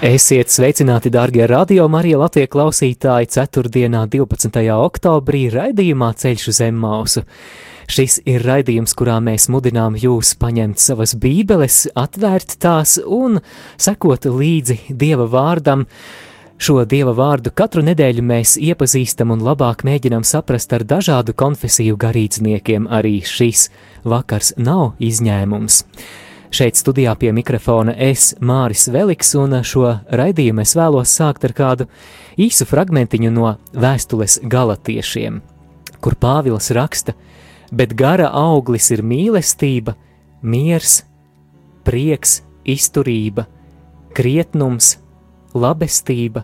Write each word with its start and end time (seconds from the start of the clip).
Esiet 0.00 0.48
sveicināti, 0.48 1.10
darbie 1.12 1.44
radio 1.44 1.84
Marija 1.92 2.16
Latvijas 2.22 2.48
klausītāji, 2.54 3.26
4. 3.34 3.68
12. 4.08 4.62
oktobrī 4.72 5.42
raidījumā 5.52 6.08
Ceļš 6.16 6.44
uz 6.48 6.60
Zemmausu. 6.62 7.22
Šis 7.84 8.16
ir 8.24 8.40
raidījums, 8.48 8.94
kurā 8.96 9.18
mēs 9.20 9.50
mudinām 9.52 9.98
jūs 10.00 10.30
paņemt 10.40 10.80
savas 10.80 11.12
bībeles, 11.20 11.82
atvērt 11.92 12.56
tās 12.64 12.96
un 13.04 13.42
sekot 13.76 14.24
līdzi 14.24 14.78
Dieva 14.88 15.28
vārdam. 15.28 15.84
Šo 16.56 16.78
Dieva 16.88 17.12
vārdu 17.12 17.52
katru 17.52 17.84
nedēļu 17.84 18.24
mēs 18.24 18.56
iepazīstam 18.56 19.36
un 19.36 19.44
labāk 19.44 19.84
mēģinām 19.84 20.24
saprast 20.24 20.72
ar 20.72 20.88
dažādu 20.88 21.36
konfesiju 21.36 22.00
garīdzniekiem, 22.00 22.88
arī 22.88 23.18
šis 23.20 23.68
vakars 24.08 24.54
nav 24.56 24.94
izņēmums. 24.96 25.84
Šeit 26.50 26.74
studijā 26.74 27.12
pie 27.14 27.30
mikrofona 27.30 27.92
es, 27.94 28.32
Māris 28.42 28.88
Veliks, 28.90 29.36
un 29.38 29.52
šo 29.62 29.84
raidījumu 30.10 30.64
es 30.64 30.72
vēlos 30.74 31.12
sākt 31.14 31.46
ar 31.46 31.54
kādu 31.54 31.86
īsu 32.42 32.66
fragmentiņu 32.66 33.30
no 33.30 33.52
vēstules 33.70 34.40
galatiešiem, 34.50 35.38
kur 36.02 36.18
Pāvils 36.18 36.72
raksta, 36.74 37.14
bet 37.70 37.94
gara 37.94 38.32
auglis 38.34 38.90
ir 38.90 39.04
mīlestība, 39.06 39.94
miers, 40.42 41.04
prieks, 41.86 42.40
izturība, 42.66 43.46
krietnums, 44.18 44.96
labestība, 45.54 46.42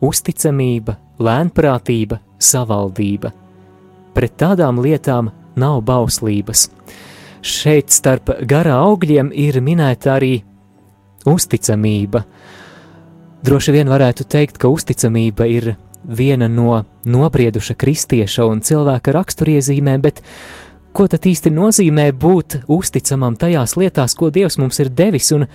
uzticamība, 0.00 0.96
lēnprātība, 1.20 2.22
savaldība. 2.40 3.36
Pret 4.16 4.40
tādām 4.40 4.80
lietām 4.80 5.28
nav 5.60 5.84
bauslības 5.84 6.70
šeit 7.42 7.92
starp 7.92 8.30
garā 8.48 8.78
augļiem 8.86 9.32
ir 9.34 9.60
minēta 9.62 10.16
arī 10.16 10.36
uzticamība. 11.28 12.24
Droši 13.42 13.74
vien 13.74 13.90
varētu 13.90 14.26
teikt, 14.30 14.58
ka 14.62 14.70
uzticamība 14.70 15.46
ir 15.50 15.72
viena 16.02 16.48
no 16.48 16.82
nobrieduša 17.04 17.74
kristieša 17.78 18.46
un 18.46 18.62
cilvēka 18.62 19.14
raksturiezīmēm, 19.14 20.02
bet 20.02 20.22
ko 20.94 21.08
tad 21.10 21.26
īsti 21.26 21.50
nozīmē 21.54 22.10
būt 22.14 22.62
uzticamam 22.70 23.36
tajās 23.38 23.76
lietās, 23.78 24.14
ko 24.14 24.30
Dievs 24.30 24.58
mums 24.62 24.78
ir 24.82 24.92
devis, 24.94 25.32
un 25.34 25.46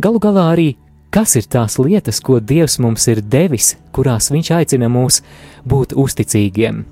galu 0.00 0.20
galā 0.22 0.48
arī 0.54 0.70
kas 1.14 1.36
ir 1.38 1.46
tās 1.50 1.78
lietas, 1.78 2.20
ko 2.24 2.40
Dievs 2.40 2.80
mums 2.82 3.06
ir 3.12 3.22
devis, 3.22 3.74
kurās 3.94 4.32
Viņš 4.34 4.50
aicina 4.56 4.88
mūs 4.90 5.20
būt 5.68 5.94
uzticīgiem. 5.94 6.84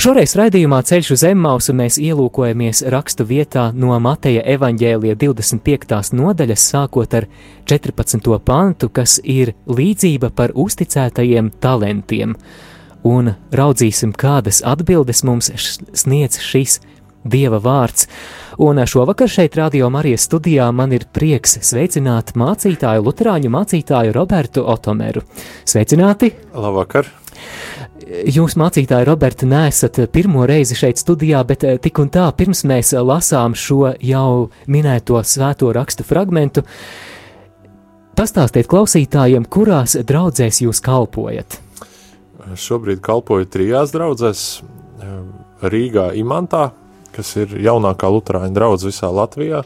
Šoreiz 0.00 0.32
raidījumā 0.38 0.78
Ceļš 0.88 1.10
uz 1.14 1.22
Zemmausu 1.22 1.74
mēs 1.76 1.98
ielūkojamies 2.00 2.80
rakstu 2.90 3.26
vietā 3.28 3.68
no 3.76 3.92
Mateja 4.02 4.40
evaņģēlija 4.54 5.18
25. 5.20 6.14
nodaļas, 6.16 6.64
sākot 6.72 7.16
ar 7.18 7.26
14. 7.70 8.30
pantu, 8.42 8.88
kas 8.88 9.18
ir 9.22 9.52
līdzība 9.68 10.32
par 10.34 10.54
uzticētajiem 10.58 11.52
talantiem, 11.62 12.34
un 13.04 13.34
raudzīsim, 13.52 14.16
kādas 14.16 14.62
atbildes 14.66 15.22
mums 15.28 15.52
sniedz 15.92 16.40
šis 16.40 16.80
Dieva 17.22 17.60
vārds. 17.62 18.08
Un 18.58 18.80
šovakar 18.86 19.30
šeit, 19.30 19.54
Radio 19.56 19.90
Marijas 19.94 20.26
studijā, 20.26 20.66
man 20.74 20.92
ir 20.92 21.06
prieks 21.14 21.60
sveicināt 21.62 22.34
mācītāju, 22.34 23.04
Lutāņu 23.06 23.52
mācītāju 23.54 24.14
Robertu 24.16 24.66
Otomeru. 24.66 25.22
Sveicināti! 25.62 26.32
Labvakar! 26.54 27.06
Jūs, 28.02 28.56
mācītāji, 28.58 29.06
Roberta, 29.06 29.46
nesat 29.46 29.98
pirmo 30.12 30.46
reizi 30.48 30.76
šeit 30.78 31.00
studijā, 31.00 31.42
bet 31.46 31.64
eh, 31.66 31.78
tik 31.82 32.00
un 32.02 32.10
tā, 32.12 32.26
pirms 32.36 32.64
mēs 32.68 32.92
lasām 32.98 33.54
šo 33.58 33.92
jau 34.02 34.48
minēto 34.70 35.20
svēto 35.26 35.70
rakstu 35.74 36.06
fragmentu, 36.06 36.64
pastāstiet 38.18 38.70
klausītājiem, 38.70 39.46
kurās 39.46 39.96
draudzēs 40.08 40.62
jūs 40.64 40.82
kalpojat. 40.84 41.60
Šobrīd 42.58 43.02
kalpoju 43.04 43.50
trijās 43.52 43.94
draudzēs 43.94 44.42
eh, 44.58 45.14
Rīgā, 45.62 46.10
Imantā, 46.18 46.70
kas 47.14 47.36
ir 47.38 47.54
jaunākā 47.62 48.10
luterāņa 48.10 48.56
draudz 48.56 48.88
visā 48.88 49.12
Latvijā. 49.14 49.62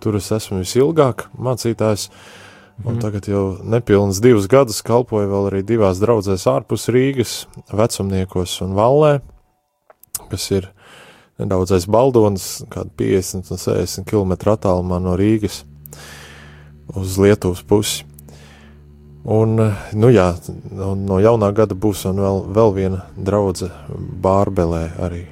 Tur 0.00 0.16
es 0.20 0.30
esmu 0.32 0.62
visilgāk 0.62 1.26
mācītājs. 1.40 2.08
Uh, 2.08 2.45
Un 2.84 2.98
tagad 3.00 3.24
jau 3.28 3.56
nepilnus 3.64 4.20
divus 4.20 4.48
gadus 4.52 4.82
kalpoju 4.84 5.30
vēl 5.30 5.46
arī 5.48 5.62
divās 5.64 6.00
draudzēs 6.02 6.44
ārpus 6.50 6.90
Rīgas, 6.92 7.36
vecumniekos 7.72 8.58
un 8.66 8.74
Vallē, 8.76 9.12
kas 10.28 10.50
ir 10.52 10.68
nedaudz 11.40 11.72
aiz 11.72 11.86
Baldonas, 11.88 12.66
kāda 12.72 12.92
50 13.00 13.54
un 13.54 13.62
60 13.62 14.04
km 14.08 14.36
attālumā 14.52 15.00
no 15.00 15.16
Rīgas 15.16 15.62
uz 16.94 17.16
Lietuvas 17.18 17.64
pusi. 17.66 18.04
Un, 19.26 19.56
nu 19.98 20.08
jā, 20.14 20.28
no 20.70 21.16
jaunā 21.18 21.48
gada 21.56 21.74
būs 21.74 22.04
vēl, 22.06 22.44
vēl 22.54 22.76
viena 22.76 23.00
draudze 23.18 23.72
Bārbelē 24.22 24.84
arī. 25.02 25.24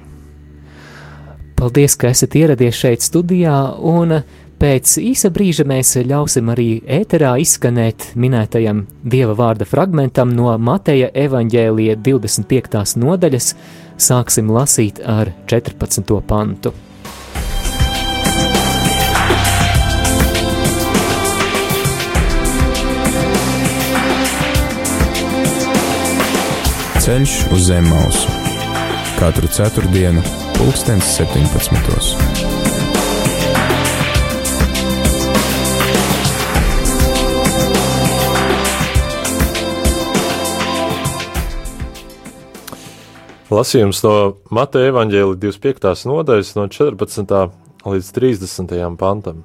Paldies, 1.55 1.95
ka 1.95 2.09
esat 2.11 2.35
ieradies 2.35 2.75
šeit 2.75 3.05
studijā, 3.05 3.55
un 3.79 4.17
Pēc 4.55 4.93
īsa 5.01 5.29
brīža 5.35 5.65
mēs 5.67 5.97
ļausim 6.07 6.47
arī 6.53 6.69
ēterā 6.87 7.33
izskanēt 7.43 8.13
minētajam 8.15 8.85
dieva 9.03 9.35
vārda 9.35 9.67
fragmentam 9.67 10.31
no 10.31 10.53
Mateja 10.57 11.09
evaņģēlija 11.11 11.97
25. 11.99 12.95
nodaļas. 13.03 13.51
Sāksim 13.99 14.51
lasīt 14.55 15.03
ar 15.03 15.33
14. 15.51 16.19
pantu. 16.27 16.71
Ceļš 27.05 27.33
uz 27.53 27.67
zem 27.67 27.85
mausu 27.91 28.45
katru 29.19 29.47
ceturtdienu, 29.47 30.23
pulkstens 30.57 31.15
17. 31.19 32.64
Lasījums 43.45 43.99
no 44.01 44.11
Mateja 44.49 44.89
evaņģēlija 44.89 45.37
25. 45.37 46.07
nodaļas, 46.09 46.47
no 46.57 46.63
14. 46.65 47.33
līdz 47.85 48.07
30. 48.15 48.71
pantam. 48.97 49.43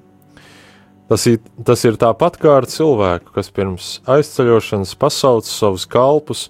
Tas 1.11 1.27
ir, 1.29 1.43
tas 1.69 1.83
ir 1.85 1.99
tāpat 2.01 2.39
kā 2.41 2.55
ar 2.63 2.67
cilvēku, 2.71 3.35
kas 3.35 3.51
pirms 3.53 3.89
aizceļošanas 4.09 4.95
pasauca 4.97 5.51
savus 5.53 5.85
kalpus 5.85 6.47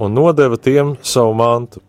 un 0.00 0.16
nodeva 0.16 0.56
tiem 0.56 0.94
savu 1.04 1.34
mantu. 1.36 1.82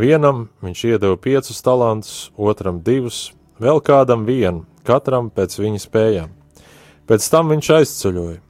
Vienam 0.00 0.46
viņš 0.64 0.84
iedeva 0.88 1.18
piecus 1.20 1.60
talantus, 1.60 2.14
otram 2.40 2.78
divus, 2.86 3.34
vēl 3.60 3.82
kādam 3.84 4.24
vienu, 4.24 4.64
katram 4.88 5.28
pēc 5.28 5.58
viņa 5.60 5.82
spējām. 5.82 6.32
Pēc 7.04 7.28
tam 7.28 7.52
viņš 7.52 7.70
aizceļoja. 7.82 8.40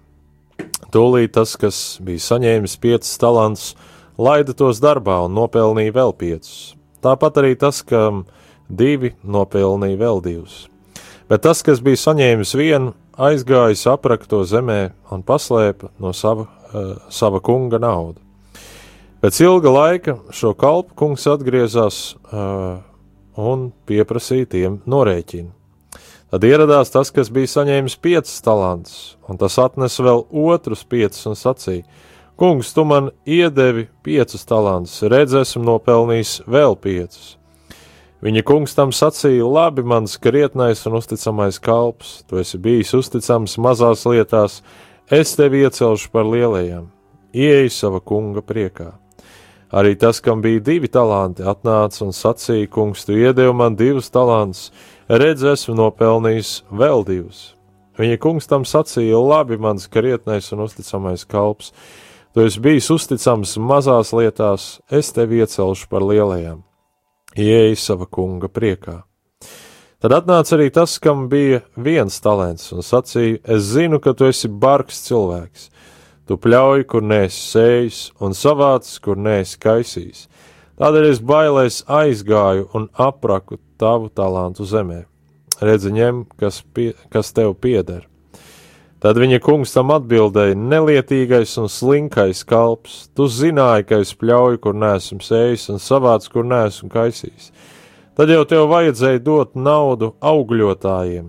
Tūlīt 0.94 1.34
tas, 1.34 1.56
kas 1.58 1.82
bija 1.98 2.22
saņēmis 2.22 2.78
piecus 2.78 3.18
talantus, 3.18 3.74
laida 4.18 4.54
tos 4.56 4.80
darbā 4.82 5.20
un 5.26 5.34
nopelnīja 5.36 5.94
vēl 5.94 6.14
piecus. 6.18 6.74
Tāpat 7.04 7.40
arī 7.42 7.54
tas, 7.60 7.82
kam 7.84 8.24
divi 8.68 9.14
nopelnīja 9.22 10.00
vēl 10.00 10.22
divus. 10.24 10.64
Bet 11.28 11.44
tas, 11.44 11.62
kas 11.64 11.80
bija 11.84 12.00
saņēmis 12.00 12.54
vienu, 12.56 12.92
aizgājis 13.16 13.86
aprakto 13.88 14.42
zemē 14.44 14.92
un 15.12 15.22
paslēpa 15.24 15.90
no 16.02 16.12
sava, 16.12 16.46
uh, 16.46 16.94
sava 17.08 17.40
kunga 17.44 17.80
naudu. 17.80 18.20
Pēc 19.24 19.40
ilga 19.40 19.70
laika 19.72 20.18
šo 20.36 20.52
kalpu 20.52 20.92
kungs 21.00 21.24
atgriezās 21.30 22.00
uh, 22.28 22.82
un 23.40 23.70
pieprasīja 23.88 24.50
tiem 24.56 24.80
norēķinu. 24.84 25.48
Tad 26.34 26.44
ieradās 26.44 26.90
tas, 26.90 27.12
kas 27.14 27.30
bija 27.32 27.48
saņēmis 27.52 27.94
piecus 28.02 28.42
talantus, 28.44 29.14
un 29.30 29.38
tas 29.40 29.54
atnesa 29.62 30.02
vēl 30.02 30.24
otrus 30.28 30.82
piecus 30.84 31.24
un 31.30 31.38
sacīja: 31.38 31.86
Kungs, 32.36 32.72
tu 32.74 32.82
man 32.84 33.10
iedevi 33.26 33.86
piecus 34.02 34.42
talantus, 34.42 34.96
redz, 35.06 35.36
esmu 35.38 35.62
nopelnījis 35.68 36.40
vēl 36.50 36.74
piecus. 36.82 37.36
Viņa 38.26 38.42
kungs 38.42 38.72
tam 38.74 38.90
sacīja: 38.90 39.44
Labi, 39.46 39.84
mans 39.86 40.16
krietnais 40.18 40.82
un 40.88 40.96
uzticamais 40.98 41.60
kalps, 41.62 42.24
tu 42.26 42.40
esi 42.42 42.58
bijis 42.58 42.90
uzticams 42.98 43.54
mazās 43.62 44.02
lietās, 44.10 44.64
es 45.14 45.36
tevi 45.38 45.60
iecelšu 45.62 46.10
par 46.10 46.26
lielajām, 46.26 46.88
ieeja 47.30 47.70
sava 47.70 48.00
kunga 48.02 48.42
priekā. 48.42 48.90
Arī 49.70 49.94
tas, 49.94 50.18
kam 50.18 50.42
bija 50.42 50.62
divi 50.62 50.90
talanti, 50.90 51.46
atnāca 51.46 52.02
un 52.02 52.10
sacīja: 52.10 52.66
Kungs, 52.66 53.04
tu 53.06 53.14
iedevi 53.14 53.52
man 53.54 53.76
divus 53.78 54.10
talantus, 54.10 54.72
redz, 55.06 55.46
esmu 55.54 55.76
nopelnījis 55.84 56.64
vēl 56.72 57.06
divus. 57.06 57.52
Viņa 57.94 58.18
kungs 58.18 58.50
tam 58.50 58.66
sacīja: 58.66 59.22
Labi, 59.22 59.54
mans 59.54 59.86
krietnais 59.86 60.50
un 60.50 60.64
uzticamais 60.66 61.22
kalps, 61.30 61.70
tu 62.34 62.44
esi 62.44 62.60
bijis 62.60 62.90
uzticams 62.90 63.56
mazās 63.62 64.12
lietās, 64.12 64.78
es 64.90 65.12
tevi 65.14 65.40
iecelšu 65.42 65.88
par 65.90 66.04
lielajām. 66.04 66.62
Ieej 67.34 67.78
sava 67.80 68.06
kunga 68.06 68.50
priekā. 68.50 69.02
Tad 70.02 70.12
atnāca 70.12 70.58
arī 70.58 70.68
tas, 70.74 70.98
kam 71.00 71.28
bija 71.32 71.62
viens 71.80 72.18
talants, 72.20 72.68
un 72.76 72.84
sacīja: 72.84 73.40
Es 73.48 73.70
zinu, 73.72 74.02
ka 74.02 74.12
tu 74.12 74.28
esi 74.28 74.50
bargs 74.50 75.00
cilvēks 75.06 75.70
Tu 76.24 76.38
pļauj, 76.40 76.86
kur 76.88 77.04
nēs 77.04 77.36
sējis, 77.50 77.98
un 78.24 78.32
savāc, 78.32 78.88
kur 79.04 79.18
nēs 79.20 79.58
kaisījis. 79.60 80.22
Tādēļ 80.80 81.08
es 81.10 81.20
bailēs 81.20 81.82
aizgāju 81.84 82.70
un 82.74 82.86
apraku 82.96 83.58
tavu 83.78 84.08
talantu 84.08 84.64
zemē. 84.64 85.02
Redzi, 85.60 85.92
ņem, 85.92 86.24
kas, 86.40 86.62
pie, 86.64 86.94
kas 87.12 87.34
tev 87.36 87.52
pieder. 87.60 88.08
Tad 89.04 89.20
viņa 89.20 89.40
kungs 89.44 89.74
tam 89.74 89.92
atbildēja: 89.92 90.56
Nelietīgais 90.56 91.52
un 91.60 91.68
slinkais 91.68 92.40
kalps, 92.48 93.10
tu 93.12 93.28
zināji, 93.28 93.88
ka 93.90 94.00
es 94.00 94.14
pļauju, 94.16 94.62
kur 94.64 94.76
neesmu 94.80 95.20
sējis, 95.20 95.68
un 95.74 95.82
savāc, 95.82 96.28
kur 96.32 96.46
neesmu 96.48 96.88
kaisījis. 96.92 97.50
Tad 98.16 98.30
jau 98.32 98.44
tev 98.48 98.70
vajadzēja 98.70 99.20
dot 99.26 99.58
naudu 99.58 100.14
augļotājiem. 100.24 101.28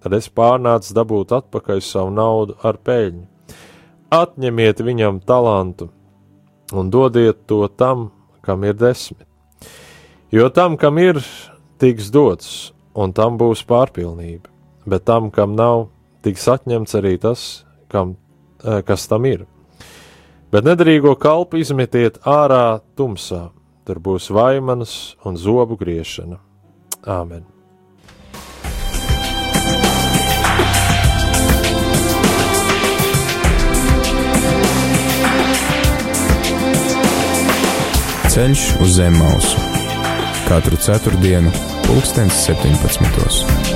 Tad 0.00 0.16
es 0.16 0.30
pārnācu 0.32 0.96
dabūt 0.96 1.34
atpakaļ 1.36 1.84
savu 1.84 2.14
naudu 2.16 2.56
ar 2.64 2.80
peļņu 2.80 3.26
atņemiet 4.10 4.82
viņam 4.82 5.20
talantu 5.22 5.88
un 6.74 6.90
dodiet 6.90 7.46
to 7.46 7.62
tam, 7.78 8.10
kam 8.42 8.64
ir 8.66 8.74
desmit. 8.74 9.26
Jo 10.30 10.50
tam, 10.54 10.76
kam 10.78 10.98
ir, 10.98 11.18
tiks 11.78 12.10
dots, 12.14 12.72
un 12.94 13.14
tam 13.14 13.38
būs 13.38 13.64
pārpilnība, 13.66 14.50
bet 14.86 15.06
tam, 15.06 15.30
kam 15.34 15.56
nav, 15.58 15.88
tiks 16.24 16.48
atņemts 16.48 16.96
arī 16.98 17.16
tas, 17.20 17.64
kam, 17.88 18.16
eh, 18.64 18.82
kas 18.82 19.06
tam 19.08 19.24
ir. 19.24 19.46
Bet 20.50 20.64
nedarīgo 20.64 21.14
kalpu 21.18 21.60
izmetiet 21.60 22.18
ārā 22.26 22.80
tumsā, 22.96 23.50
tur 23.86 24.00
būs 24.00 24.30
vaimanas 24.30 25.16
un 25.24 25.36
zobu 25.36 25.78
griešana. 25.78 26.38
Āmen! 27.06 27.44
Ceļš 38.30 38.80
uz 38.80 38.92
zem 38.94 39.16
mausu 39.18 39.70
katru 40.50 40.76
ceturtdienu, 40.76 41.52
pulkstens 41.86 42.34
17. 42.46 43.69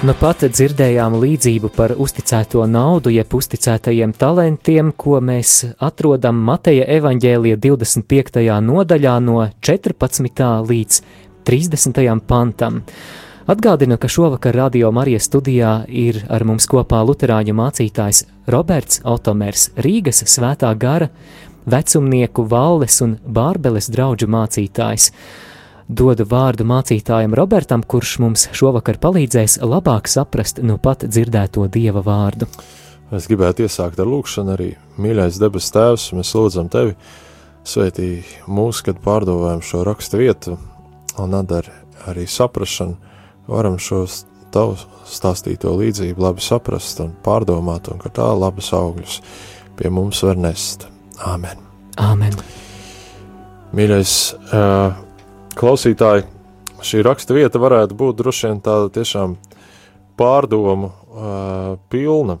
Nu 0.00 0.14
pat 0.16 0.40
dzirdējām 0.48 1.12
līdzību 1.20 1.68
par 1.76 1.92
uzticēto 2.00 2.62
naudu, 2.64 3.10
jeb 3.12 3.34
uzticētajiem 3.36 4.14
talantiem, 4.16 4.94
ko 4.96 5.18
mēs 5.20 5.74
atrodam 5.76 6.38
Mateja 6.40 6.86
evaņģēlija 6.94 7.58
25. 7.60 8.40
nodaļā 8.64 9.18
no 9.20 9.42
14. 9.60 10.46
līdz 10.70 11.02
30. 11.44 12.00
pantam. 12.24 12.80
Atgādinu, 13.44 13.98
ka 14.00 14.08
šovakar 14.08 14.56
Radio 14.56 14.88
Marijas 14.88 15.28
studijā 15.28 15.74
ir 15.92 16.22
ar 16.32 16.46
mums 16.48 16.64
kopā 16.64 17.02
Lutāņu 17.04 17.58
mācītājs 17.60 18.22
Roberts 18.48 19.02
Otomers, 19.04 19.68
Rīgas 19.84 20.24
svētā 20.24 20.72
gara, 20.80 21.10
vecumnieku 21.68 22.48
valles 22.48 23.02
un 23.04 23.18
bārbeles 23.20 23.92
draugu 23.92 24.32
mācītājs. 24.32 25.12
Dodu 25.90 26.22
vārdu 26.30 26.62
mācītājam 26.70 27.32
Robertam, 27.34 27.82
kurš 27.82 28.12
mums 28.22 28.44
šovakar 28.54 29.00
palīdzēs 29.02 29.56
labāk 29.66 30.06
saprast 30.06 30.60
nu 30.62 30.76
pat 30.78 31.02
dzirdēto 31.02 31.64
dieva 31.66 32.04
vārdu. 32.06 32.46
Es 33.10 33.26
gribētu 33.26 33.64
iesākt 33.66 33.98
ar 33.98 34.06
lūkšanu 34.06 34.54
arī. 34.54 34.68
Mīļais 35.02 35.40
debes 35.42 35.66
Tēvs, 35.74 36.12
mēs 36.14 36.30
lūdzam 36.38 36.70
Tevi, 36.70 36.94
sveitī 37.66 38.10
mūs, 38.46 38.84
kad 38.86 39.02
pārdomājam 39.02 39.64
šo 39.66 39.82
rakstu 39.88 40.22
vietu 40.22 40.54
un 41.18 41.34
atdari 41.34 41.74
arī 42.06 42.28
saprašanu 42.30 42.94
varam 43.50 43.80
šos 43.82 44.22
tavu 44.54 44.78
stāstīto 45.10 45.74
līdzību 45.74 46.22
labi 46.22 46.46
saprast 46.46 47.02
un 47.02 47.16
pārdomāt, 47.26 47.90
un 47.90 47.98
ka 47.98 48.14
tā 48.14 48.30
labas 48.30 48.70
augļus 48.78 49.20
pie 49.74 49.90
mums 49.90 50.22
var 50.22 50.38
nest. 50.38 50.86
Āmen! 51.26 51.58
Āmen. 51.98 52.38
Mīļais 53.74 54.14
uh, 54.54 55.09
klausītāji, 55.60 56.24
šī 56.84 57.02
raksta 57.04 57.36
vieta 57.36 57.60
varētu 57.60 57.96
būt 57.98 58.20
droši 58.20 58.48
vien 58.48 58.62
tāda 58.64 58.88
tiešām 58.94 59.36
pārdomu 60.20 60.90
uh, 60.90 61.74
pilna. 61.92 62.38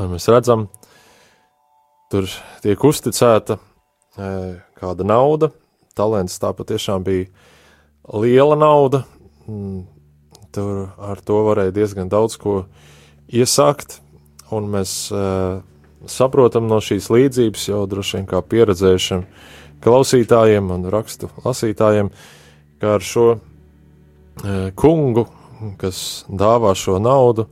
Mēs 0.00 0.28
redzam, 0.32 0.68
tur 2.12 2.28
tiek 2.64 2.84
uzticēta 2.84 3.56
uh, 3.56 4.58
kāda 4.76 5.06
nauda, 5.08 5.50
talants 5.96 6.36
tā 6.40 6.52
patiešām 6.56 7.04
bija 7.04 7.28
liela 8.20 8.56
nauda, 8.60 9.04
mm, 9.48 9.80
Tur 10.50 10.88
ar 10.98 11.20
to 11.22 11.44
varēja 11.46 11.70
diezgan 11.74 12.08
daudz 12.10 12.34
ko 12.40 12.64
iesākt, 13.30 14.00
un 14.50 14.66
mēs 14.72 14.92
uh, 15.14 15.60
saprotam 16.10 16.66
no 16.66 16.80
šīs 16.82 17.06
līdzības 17.12 17.68
jau 17.68 17.84
droši 17.90 18.18
vien 18.18 18.26
kā 18.30 18.40
pieredzējušiem 18.42 19.22
klausītājiem 19.84 20.70
un 20.74 20.86
rakstu 20.92 21.30
lasītājiem, 21.44 22.10
ka 22.80 22.96
ar 22.98 23.04
šo 23.04 23.26
uh, 23.36 23.40
kungu, 24.76 25.26
kas 25.80 26.24
dāvā 26.28 26.74
šo 26.78 26.98
naudu, 27.02 27.46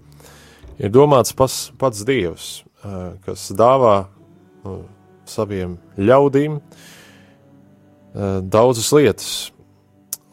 ir 0.80 0.92
domāts 0.94 1.34
pas, 1.36 1.56
pats 1.80 2.04
Dievs, 2.08 2.50
uh, 2.84 3.18
kas 3.26 3.50
dāvā 3.56 3.98
uh, 4.06 4.80
saviem 5.28 5.76
ļaudīm 5.98 6.60
daudzas 8.48 8.88
lietas. 8.96 9.32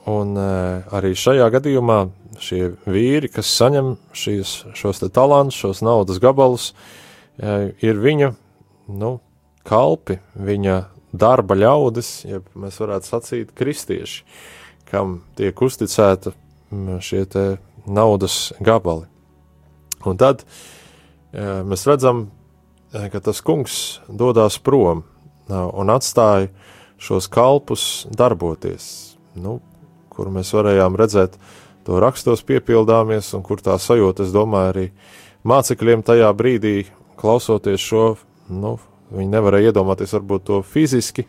Un 0.08 0.38
arī 0.38 1.12
šajā 1.18 1.50
gadījumā 1.52 1.98
šie 2.42 2.72
vīri, 2.88 3.28
kas 3.30 3.50
saņem 3.52 3.92
šīs, 4.16 4.54
šos 4.80 5.04
talantus, 5.14 5.60
šos 5.60 5.82
naudas 5.86 6.22
gabalus, 6.24 6.70
ir 7.36 8.00
viņa 8.00 8.32
nu, 8.96 9.12
kalpi, 9.68 10.20
viņa 10.40 10.78
darba 11.18 11.58
ļaudis, 11.58 12.12
ja 12.28 12.42
mēs 12.58 12.80
varētu 12.82 13.10
sacīt, 13.10 13.54
kristieši, 13.58 14.24
kam 14.90 15.20
tiek 15.40 15.62
uzticēta 15.62 16.36
šie 17.04 17.26
naudas 17.86 18.54
gabali. 18.60 19.08
Un 20.06 20.18
tad 20.22 20.44
mēs 21.34 21.86
redzam, 21.90 22.30
ka 22.94 23.22
tas 23.24 23.42
kungs 23.46 24.00
dodas 24.08 24.58
prom 24.62 25.04
un 25.50 25.94
atstāja 25.94 26.50
šos 27.02 27.28
kalpus 27.32 28.06
darboties, 28.10 29.18
nu, 29.36 29.60
kur 30.10 30.32
mēs 30.34 30.54
varējām 30.56 30.96
redzēt, 30.98 31.36
to 31.86 32.00
rakstos 32.02 32.42
piepildāmies, 32.48 33.34
un 33.38 33.44
kur 33.46 33.62
tā 33.62 33.76
sajūta, 33.82 34.26
es 34.26 34.34
domāju, 34.34 34.72
arī 34.72 34.86
mācekļiem 35.46 36.06
tajā 36.08 36.32
brīdī, 36.38 36.76
klausoties 37.20 37.84
šo, 37.84 38.06
nu, 38.50 38.78
viņi 39.14 39.32
nevarēja 39.34 39.72
iedomāties 39.72 40.16
varbūt 40.18 40.46
to 40.50 40.62
fiziski, 40.66 41.26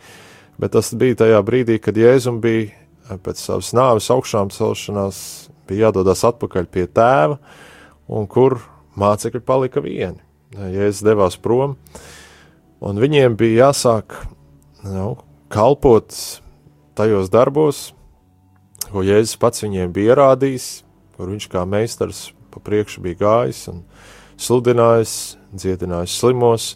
bet 0.61 0.75
tas 0.76 0.92
bija 0.97 1.23
tajā 1.25 1.40
brīdī, 1.47 1.78
kad 1.83 1.97
Jēzum 1.99 2.40
bija 2.45 3.18
pēc 3.23 3.40
savas 3.42 3.73
nāves 3.76 4.09
augšām 4.12 4.50
celšanās, 4.54 5.18
bija 5.68 5.88
jādodas 5.88 6.25
atpakaļ 6.26 6.71
pie 6.73 6.87
tēva, 6.87 7.38
un 8.09 8.26
kur 8.30 8.61
mācekļi 8.99 9.42
palika 9.47 9.83
vieni. 9.85 10.23
Jēzus 10.56 11.04
devās 11.04 11.37
prom, 11.42 11.75
un 12.80 13.02
viņiem 13.02 13.37
bija 13.37 13.66
jāsāk 13.66 14.14
nu, 14.87 15.16
kalpot 15.52 16.14
tajos 16.97 17.30
darbos, 17.33 17.90
ko 18.88 19.02
Jēzus 19.04 19.37
pats 19.42 19.64
viņiem 19.64 19.92
bija 19.92 20.14
ierādījis, 20.14 20.68
kur 21.16 21.33
viņš 21.33 21.49
kā 21.52 21.64
meistars 21.68 22.30
pa 22.54 22.62
priekšu 22.64 23.02
bija 23.04 23.21
gājis 23.21 23.66
un 23.73 23.83
sludinājis, 24.40 25.37
dziedinājis 25.52 26.14
slimos, 26.21 26.71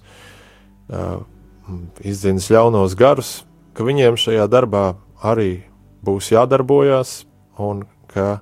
izdzinis 2.05 2.51
ļaunos 2.51 2.97
garus, 2.99 3.45
ka 3.75 3.87
viņiem 3.87 4.19
šajā 4.19 4.47
darbā 4.51 4.95
arī 5.23 5.63
būs 6.05 6.33
jādarbojās 6.33 7.25
un 7.61 7.85
ka 8.11 8.41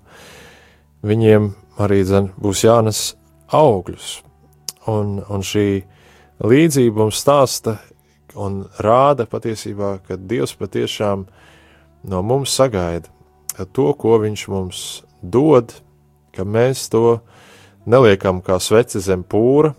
viņiem 1.07 1.52
arī 1.78 2.02
dzen, 2.07 2.33
būs 2.40 2.64
jānes 2.64 3.02
augļus. 3.55 4.23
Un, 4.88 5.19
un 5.28 5.45
šī 5.45 5.85
līdzība 6.40 7.05
mums 7.05 7.21
stāsta 7.21 7.76
un 8.38 8.62
rāda 8.81 9.26
patiesībā, 9.28 9.99
ka 10.07 10.17
Dievs 10.17 10.55
patiešām 10.57 11.26
no 12.09 12.23
mums 12.23 12.55
sagaida 12.57 13.11
to, 13.67 13.93
ko 13.99 14.19
viņš 14.23 14.47
mums 14.52 14.81
dod, 15.23 15.73
ka 16.35 16.47
mēs 16.47 16.87
to 16.93 17.19
neliekam 17.88 18.40
kā 18.45 18.59
sveci 18.62 19.02
zem 19.02 19.25
pūra, 19.26 19.75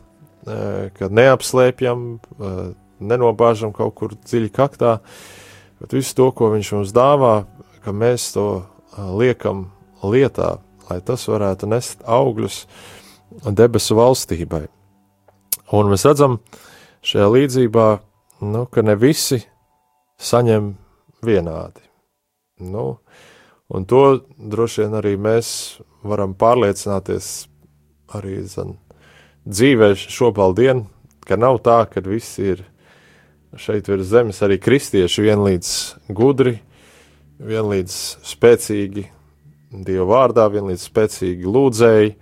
ka 0.98 1.10
neapslēpjam, 1.14 2.06
nenobāžam 3.00 3.74
kaut 3.76 3.96
kur 4.00 4.16
dziļi 4.18 4.52
kaktā, 4.56 4.98
bet 5.80 5.96
visu 5.96 6.16
to, 6.18 6.30
ko 6.36 6.52
viņš 6.54 6.72
mums 6.76 6.96
dāvā, 6.96 7.34
ka 7.84 7.94
mēs 7.96 8.32
to 8.36 8.48
liekam 8.98 9.70
lietā, 10.04 10.58
lai 10.90 11.00
tas 11.06 11.28
varētu 11.30 11.70
nest 11.70 12.04
augļus 12.08 12.64
debesu 13.56 13.98
valstībai. 14.00 14.66
Un 15.76 15.92
mēs 15.92 16.08
redzam 16.08 16.40
šajā 17.06 17.28
līdzībā, 17.30 17.88
nu, 18.50 18.66
ka 18.66 18.84
ne 18.84 18.96
visi 19.00 19.44
saņem 20.20 20.74
vienādi. 21.26 21.84
Nu, 22.60 23.00
un 23.72 23.86
to 23.88 24.04
droši 24.36 24.84
vien 24.84 24.98
arī 25.00 25.14
mēs 25.20 25.80
varam 26.04 26.34
pārliecināties 26.36 27.48
arī 28.18 28.42
zan, 28.50 28.76
dzīvē 29.50 29.94
šopaldien, 29.98 30.86
ka 31.26 31.38
nav 31.40 31.60
tā, 31.66 31.84
ka 31.90 32.04
visi 32.06 32.54
ir 32.54 32.64
šeit 33.58 33.90
virs 33.90 34.10
zemes. 34.12 34.42
Arī 34.46 34.60
kristieši 34.62 35.26
vienlīdz 35.26 35.72
gudri, 36.14 36.60
vienlīdz 37.40 37.96
spēcīgi 38.30 39.10
Dieva 39.70 40.08
vārdā, 40.10 40.48
vienlīdz 40.50 40.82
spēcīgi 40.88 41.46
lūdzēji, 41.46 42.16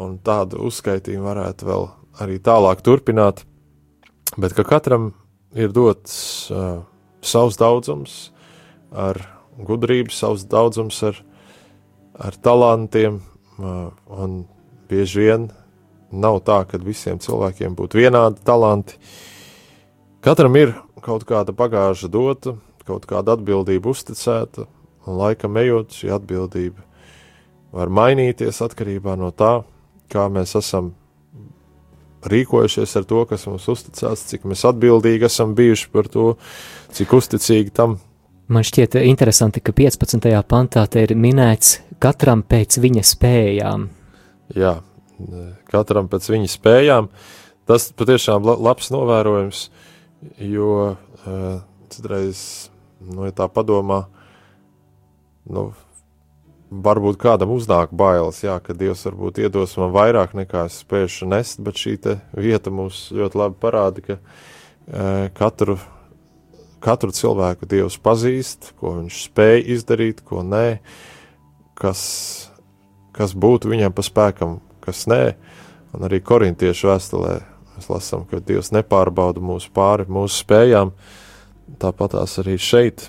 un 0.00 0.14
tādu 0.24 0.62
uzskaitījumu 0.64 1.26
varētu 1.28 1.66
vēl 1.68 1.84
arī 2.24 2.38
tālāk 2.40 2.80
turpināt, 2.86 3.42
bet 4.40 4.54
ka 4.56 4.64
katram 4.64 5.10
ir 5.52 5.74
dots 5.76 6.48
uh, 6.48 6.80
savs 7.20 7.60
daudzums 7.60 8.14
ar 8.96 9.20
gudrību, 9.60 10.08
savs 10.08 10.46
daudzums 10.48 11.02
ar, 11.04 11.20
ar 12.16 12.40
talantiem, 12.40 13.20
uh, 13.60 13.92
un 14.08 14.40
bieži 14.88 15.20
vien 15.20 15.46
nav 16.12 16.40
tā, 16.46 16.62
ka 16.68 16.80
visiem 16.82 17.20
cilvēkiem 17.22 17.76
būtu 17.78 18.00
vienādi 18.02 18.42
talanti. 18.44 18.98
Katram 20.24 20.56
ir 20.56 20.74
kaut 21.04 21.26
kāda 21.28 21.52
bagāža 21.52 22.08
dota, 22.08 22.56
kaut 22.88 23.06
kāda 23.08 23.36
atbildība 23.36 23.92
uzticēta, 23.92 24.66
un 25.04 25.20
laikam 25.20 25.56
ejot, 25.60 25.92
šī 25.92 26.12
atbildība 26.16 26.84
var 27.74 27.90
mainīties 27.90 28.60
atkarībā 28.64 29.16
no 29.18 29.32
tā, 29.34 29.64
kā 30.12 30.28
mēs 30.32 30.54
esam 30.60 30.92
rīkojušies 32.24 32.96
ar 33.00 33.06
to, 33.08 33.24
kas 33.28 33.46
mums 33.50 33.66
uzticēts, 33.68 34.28
cik 34.30 34.46
mēs 34.48 34.64
atbildīgi 34.68 35.28
esam 35.28 35.54
bijuši 35.58 35.90
par 35.92 36.08
to, 36.08 36.26
cik 36.94 37.12
uzticīgi 37.18 37.74
tam. 37.74 37.98
Man 38.48 38.64
šķiet 38.64 38.98
interesanti, 39.00 39.62
ka 39.64 39.72
15. 39.76 40.28
pantā 40.48 40.84
te 40.88 41.04
ir 41.04 41.14
minēts 41.16 41.78
katram 42.00 42.44
pēc 42.44 42.78
viņa 42.80 43.04
spējām. 43.08 43.86
Jā, 44.56 44.74
katram 45.70 46.10
pēc 46.12 46.30
viņa 46.34 46.50
spējām. 46.52 47.08
Tas 47.68 47.88
patiešām 47.96 48.44
labs 48.44 48.90
novērojums, 48.92 49.68
jo 50.44 50.96
citreiz, 51.94 52.68
nu, 53.00 53.24
ja 53.28 53.32
tā 53.36 53.48
padomā, 53.48 54.04
nu, 55.48 55.70
varbūt 56.82 57.18
kādam 57.20 57.54
uznāk 57.54 57.92
bailes, 57.94 58.40
jā, 58.44 58.56
ka 58.62 58.74
Dievs 58.76 59.04
varbūt 59.06 59.40
iedos 59.44 59.76
man 59.80 59.92
vairāk 59.94 60.34
nekā 60.36 60.66
es 60.68 60.80
spēšu 60.82 61.28
nest, 61.30 61.60
bet 61.64 61.78
šī 61.80 61.96
vieta 62.32 62.72
mums 62.74 63.08
ļoti 63.14 63.40
labi 63.40 63.58
parāda, 63.62 64.04
ka 64.04 64.16
e, 64.18 65.30
katru, 65.36 65.78
katru 66.84 67.14
cilvēku 67.14 67.68
Dievs 67.70 67.98
pazīst, 68.02 68.72
ko 68.80 68.96
viņš 68.98 69.20
spēj 69.28 69.64
izdarīt, 69.76 70.24
ko 70.26 70.42
nē, 70.46 70.80
kas, 71.78 72.02
kas 73.14 73.36
būtu 73.36 73.70
viņam 73.70 73.94
pa 73.94 74.06
spēkam, 74.06 74.58
kas 74.84 75.06
nē, 75.10 75.22
un 75.96 76.06
arī 76.06 76.20
korintiešu 76.24 76.92
vēstulē 76.92 77.34
mēs 77.74 77.90
lasām, 77.90 78.28
ka 78.30 78.42
Dievs 78.44 78.72
nepārbauda 78.74 79.42
mūsu 79.42 79.72
pāri 79.74 80.06
mūsu 80.10 80.44
spējām, 80.44 80.94
tāpatās 81.82 82.38
arī 82.42 82.58
šeit. 82.60 83.08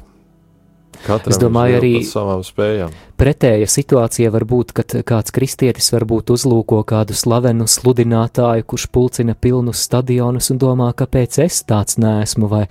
Katram 1.03 1.33
es 1.33 1.39
domāju, 1.41 1.75
arī 1.79 1.91
savām 2.07 2.41
spējām. 2.45 2.93
Pretēja 3.19 3.67
situācija 3.69 4.31
var 4.31 4.45
būt, 4.47 4.71
kad 4.75 4.95
kāds 5.07 5.33
kristietis 5.35 5.91
varbūt 5.93 6.31
uzlūko 6.35 6.81
kādu 6.87 7.15
slavenu 7.17 7.67
sludinātāju, 7.69 8.65
kurš 8.71 8.87
pulcina 8.95 9.35
pilnus 9.35 9.83
stadionus 9.85 10.51
un 10.53 10.61
domā, 10.61 10.89
kāpēc 10.97 11.39
es 11.45 11.61
tāds 11.67 11.99
neesmu, 12.01 12.49
vai 12.51 12.63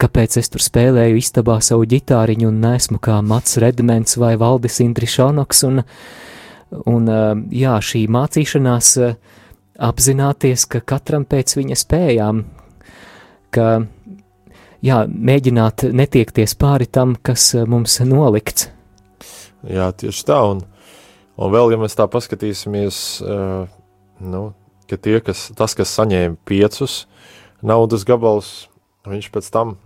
kāpēc 0.00 0.38
es 0.40 0.52
tur 0.52 0.64
spēlēju 0.64 1.20
istabā 1.20 1.58
savu 1.64 1.86
ģitāriņu 1.92 2.48
un 2.48 2.60
neesmu 2.64 3.00
kā 3.02 3.20
Mats 3.24 3.58
Redmens 3.62 4.18
vai 4.20 4.34
Valdis 4.40 4.80
Indrišonoks, 4.84 5.64
un, 5.68 5.82
un 6.88 7.08
jā, 7.52 7.76
šī 7.82 8.06
mācīšanās 8.12 8.96
apzināties, 9.82 10.66
ka 10.70 10.82
katram 10.84 11.24
pēc 11.28 11.56
viņa 11.58 11.78
spējām, 11.78 12.42
ka 13.52 13.68
jā, 14.84 15.02
mēģināt 15.08 15.86
netiekties 15.92 16.56
pāri 16.58 16.88
tam, 16.90 17.16
kas 17.16 17.52
mums 17.68 17.98
nolikts. 18.06 18.70
Jā, 19.62 19.92
tieši 19.94 20.26
tā, 20.26 20.40
un, 20.54 20.64
un 21.38 21.54
vēl, 21.54 21.74
ja 21.74 21.78
mēs 21.78 21.94
tā 21.98 22.08
paskatīsimies, 22.10 22.98
nu, 24.22 24.42
ka 24.90 24.98
tie, 24.98 25.20
kas, 25.24 25.50
tas, 25.58 25.76
kas 25.78 25.94
saņēma 25.94 26.40
piecus 26.48 27.04
naudas 27.62 28.02
gabalus, 28.06 28.66
viņš 29.06 29.30
pēc 29.34 29.50
tam 29.54 29.76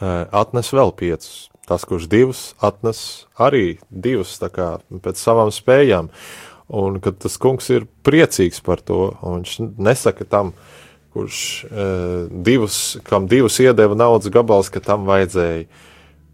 atnes 0.00 0.72
vēl 0.72 0.92
piecus. 0.96 1.46
Tas, 1.66 1.82
kurš 1.82 2.06
divus 2.06 2.40
atnes 2.62 3.26
arī 3.42 3.80
divus, 3.90 4.36
kā 4.38 4.76
pēc 5.02 5.18
savām 5.18 5.50
spējām, 5.50 6.12
un 6.70 7.00
kad 7.02 7.18
tas 7.22 7.34
kungs 7.42 7.66
ir 7.74 7.88
priecīgs 8.06 8.62
par 8.62 8.82
to, 8.86 9.16
viņš 9.22 9.56
nesaka 9.74 10.26
tam, 10.30 10.52
kurš 11.16 11.40
uh, 11.64 12.28
divus, 12.30 12.98
kam 13.08 13.26
divus 13.26 13.58
iedeva 13.64 13.96
naudas 13.98 14.30
gabals, 14.30 14.70
ka 14.70 14.82
tam 14.84 15.08
vajadzēja 15.08 15.64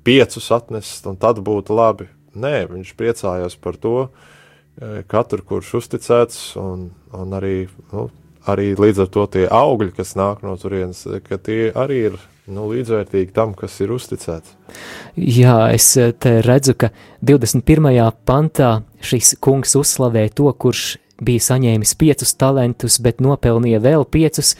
piecus 0.04 0.50
atnest, 0.52 1.06
un 1.06 1.16
tad 1.16 1.40
būtu 1.40 1.76
labi. 1.78 2.08
Nē, 2.32 2.66
viņš 2.68 2.92
priecājās 2.98 3.56
par 3.62 3.78
to, 3.80 3.96
uh, 4.08 4.98
katru, 5.08 5.44
kurš 5.48 5.76
uzticēts, 5.80 6.42
un, 6.60 6.90
un 7.14 7.38
arī, 7.38 7.70
nu, 7.92 8.08
arī 8.48 8.72
līdz 8.76 9.04
ar 9.06 9.10
to 9.14 9.26
tie 9.36 9.46
augļi, 9.48 9.94
kas 9.96 10.16
nāk 10.18 10.42
no 10.44 10.58
turienes, 10.60 11.06
ka 11.28 11.38
tie 11.38 11.70
arī 11.72 12.00
ir 12.10 12.20
nu, 12.50 12.66
līdzvērtīgi 12.72 13.34
tam, 13.36 13.54
kas 13.58 13.78
ir 13.84 13.92
uzticēts. 13.94 14.56
Jā, 15.16 15.58
es 15.74 15.92
te 15.94 16.38
redzu, 16.42 16.74
ka 16.78 16.90
21. 17.22 17.92
pantā 18.26 18.72
šis 19.04 19.36
kungs 19.42 19.76
uzslavē 19.78 20.28
to, 20.34 20.48
kurš 20.50 20.96
bija 21.22 21.44
saņēmis 21.52 21.94
piecus 22.00 22.34
talantus, 22.38 22.98
bet 23.02 23.22
nopelnīja 23.22 23.82
vēl 23.82 24.06
piecus. 24.10 24.56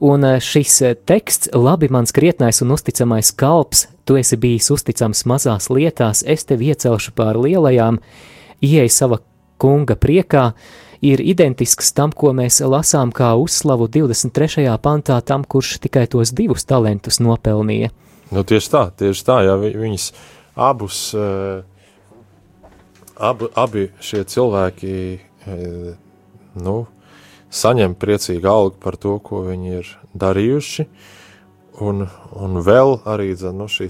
Un 0.00 0.24
eh, 0.24 0.38
šis 0.40 0.80
eh, 0.82 0.96
teksts, 0.96 1.52
labi, 1.54 1.90
mans 1.92 2.14
krietnais 2.16 2.62
un 2.64 2.72
uzticamais 2.74 3.32
kalps, 3.36 3.86
tu 4.08 4.16
esi 4.16 4.38
bijis 4.40 4.70
uzticams 4.72 5.26
mazās 5.28 5.68
lietās, 5.70 6.24
es 6.24 6.46
tevi 6.48 6.72
iecelšu 6.72 7.12
pār 7.16 7.36
lielajām, 7.36 8.00
ieej 8.64 8.88
sava 8.90 9.20
kunga 9.60 9.98
priekā, 10.00 10.50
ir 11.02 11.22
identisks 11.24 11.92
tam, 11.96 12.12
ko 12.12 12.32
mēs 12.36 12.60
lasām 12.60 13.12
kā 13.12 13.32
uzslavu 13.40 13.88
23. 13.88 14.66
pantā, 14.82 15.20
tam, 15.24 15.44
kurš 15.44 15.78
tikai 15.86 16.06
tos 16.10 16.34
divus 16.36 16.66
talantus 16.68 17.20
nopelnīja. 17.24 17.90
Nu, 18.30 18.44
tieši 18.46 18.70
tā, 18.70 18.84
tieši 19.02 19.26
tā, 19.26 19.40
jā, 19.48 19.56
viņas 19.58 20.12
abus, 20.60 21.02
uh, 21.16 21.64
abi, 23.18 23.50
abi 23.58 23.88
šie 24.04 24.22
cilvēki 24.28 24.94
nu, 26.60 26.76
saņem 27.50 27.96
priecīgu 27.98 28.48
algu 28.48 28.76
par 28.82 28.96
to, 29.00 29.18
ko 29.18 29.44
viņi 29.48 29.76
ir 29.80 29.92
darījuši. 30.14 30.86
Un, 31.80 32.04
un 32.36 32.60
vēl 32.60 32.98
arī 33.08 33.32
nu, 33.56 33.66
šī 33.70 33.88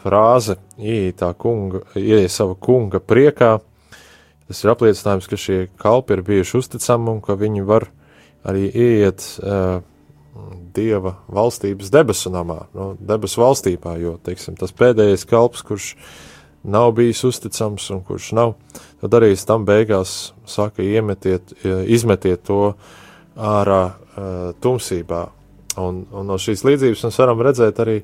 frāze, 0.00 0.56
ienāca 0.78 1.34
kunga, 1.36 1.82
ienāca 1.94 2.32
sava 2.32 2.54
kunga 2.56 3.00
priekā. 3.00 3.58
Tas 4.50 4.64
ir 4.64 4.72
apliecinājums, 4.72 5.28
ka 5.30 5.38
šie 5.38 5.60
kalpi 5.78 6.16
ir 6.16 6.24
bijuši 6.26 6.56
uzticami 6.58 7.12
un 7.12 7.22
ka 7.22 7.36
viņi 7.38 7.62
var 7.68 7.86
arī 8.50 8.66
ieiet 8.66 9.22
uh, 9.44 9.78
dieva 10.74 11.14
valstības 11.30 11.92
debesu 11.94 12.32
namā, 12.34 12.64
no 12.74 12.92
debesu 12.98 13.44
valstībā. 13.44 13.94
Jo 14.02 14.16
teiksim, 14.26 14.56
tas 14.58 14.74
pēdējais 14.74 15.22
kalps, 15.30 15.62
kurš 15.66 15.92
nav 16.66 16.90
bijis 16.98 17.22
uzticams 17.24 17.86
un 17.94 18.02
kurš 18.04 18.32
nav 18.36 18.56
tad 19.00 19.16
arī 19.16 19.32
tam 19.46 19.64
beigās 19.68 20.32
saka, 20.48 20.82
iemetiet, 20.82 21.54
izmetiet 21.88 22.44
to 22.44 22.74
ārā 23.36 23.82
uh, 23.86 24.50
tumsībā. 24.60 25.24
Un, 25.80 26.04
un 26.10 26.26
no 26.26 26.36
šīs 26.40 26.64
līdzības 26.66 27.06
mēs 27.06 27.20
varam 27.22 27.40
redzēt 27.46 27.78
arī 27.80 28.00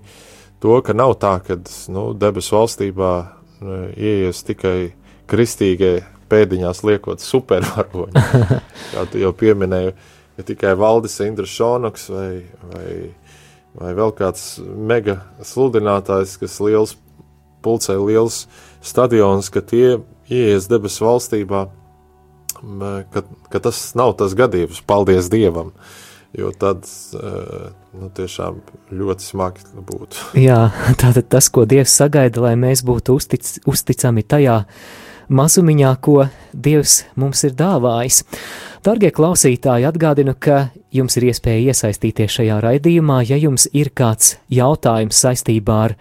to, 0.63 0.79
ka 0.87 0.95
nav 0.97 1.17
tā, 1.21 1.37
ka 1.45 1.59
nu, 1.93 2.09
debesu 2.17 2.57
valstībā 2.57 3.13
uh, 3.19 3.89
ieies 3.99 4.47
tikai 4.47 4.95
kristīgie 5.29 5.99
pēdiņās 6.31 6.83
liekot 6.87 7.23
supervaroņi. 7.23 8.25
Kā 8.93 9.07
tu 9.11 9.23
jau 9.23 9.33
pieminēji, 9.37 9.95
ja 10.39 10.47
tikai 10.47 10.75
Valdis 10.79 11.19
Indra 11.25 11.49
Šonoks 11.49 12.09
vai, 12.13 12.31
vai, 12.73 12.91
vai 13.79 13.95
vēl 13.97 14.15
kāds 14.19 14.57
mega 14.63 15.21
sludinātājs, 15.45 16.37
kas 16.41 16.61
liels 16.65 16.97
pulcē 17.65 17.99
liels 17.99 18.45
stadions, 18.85 19.51
ka 19.51 19.63
tie 19.65 19.99
ieies 20.31 20.69
debesu 20.71 21.07
valstībā, 21.07 21.67
ka, 23.13 23.23
ka 23.53 23.63
tas 23.63 23.81
nav 23.99 24.17
tas 24.21 24.35
gadījums, 24.39 24.83
paldies 24.87 25.31
Dievam, 25.33 25.73
jo 26.37 26.53
tad 26.55 26.87
nu, 27.97 28.11
tiešām 28.17 28.61
ļoti 28.93 29.27
smagi 29.27 29.67
būtu. 29.89 30.31
Jā, 30.41 30.69
tātad 31.03 31.29
tas, 31.33 31.51
ko 31.53 31.67
Dievs 31.69 31.95
sagaida, 31.97 32.43
lai 32.45 32.55
mēs 32.61 32.85
būtu 32.87 33.19
uztic, 33.19 33.47
uzticami 33.69 34.27
tajā 34.27 34.63
mazumiņā, 35.29 35.93
ko 36.01 36.27
Dievs 36.53 37.03
mums 37.19 37.43
ir 37.47 37.57
dāvājis. 37.59 38.23
Dargie 38.87 39.11
klausītāji, 39.11 39.87
atgādinu, 39.89 40.37
ka 40.39 40.69
jums 40.95 41.17
ir 41.19 41.29
iespēja 41.31 41.73
iesaistīties 41.73 42.39
šajā 42.39 42.61
raidījumā, 42.63 43.23
ja 43.29 43.39
jums 43.41 43.67
ir 43.75 43.91
kāds 43.95 44.37
jautājums 44.53 45.19
saistībā 45.25 45.83
ar 45.89 45.97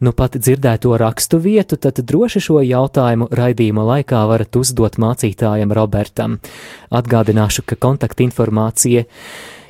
nu 0.00 0.12
pat 0.14 0.38
dzirdēto 0.38 0.94
rakstu 1.00 1.40
vietu, 1.42 1.76
tad 1.76 1.98
droši 2.06 2.42
šo 2.46 2.62
jautājumu 2.62 3.28
raidījuma 3.34 3.84
laikā 3.92 4.22
varat 4.30 4.56
uzdot 4.56 4.98
mācītājam 5.02 5.74
Robertam. 5.74 6.38
Atgādināšu, 6.94 7.66
ka 7.66 7.78
kontaktinformācija 7.82 9.04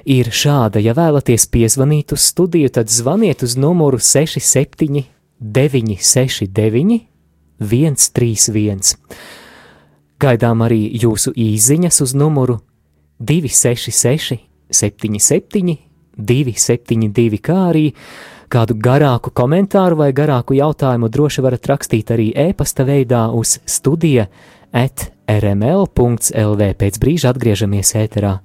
ir 0.08 0.32
šāda. 0.32 0.82
Ja 0.84 0.92
vēlaties 0.96 1.48
piezvanīt 1.52 2.12
uz 2.16 2.28
studiju, 2.32 2.72
tad 2.76 2.92
zvaniet 2.92 3.44
uz 3.46 3.56
numuru 3.56 4.00
67 4.00 5.06
969 5.38 7.17
131. 7.60 8.96
Gaidām 10.18 10.64
arī 10.66 10.80
jūsu 11.02 11.34
īsiņas 11.36 12.02
uz 12.02 12.14
numuru 12.18 12.58
266 13.18 14.40
77 14.70 15.78
272, 16.18 17.38
kā 17.38 17.60
arī 17.70 17.86
Kādu 18.48 18.78
garāku 18.80 19.28
komentāru 19.36 19.98
vai 20.00 20.08
garāku 20.16 20.54
jautājumu 20.56 21.10
droši 21.12 21.42
varat 21.44 21.66
rakstīt 21.68 22.08
arī 22.14 22.30
e-pasta 22.32 22.86
veidā 22.88 23.26
uz 23.36 23.58
studija 23.68 24.24
at 24.72 25.10
rml.lv. 25.28 26.70
Pēc 26.80 26.96
brīža 27.02 27.34
atgriežamies 27.34 27.92
ēterā. 28.00 28.38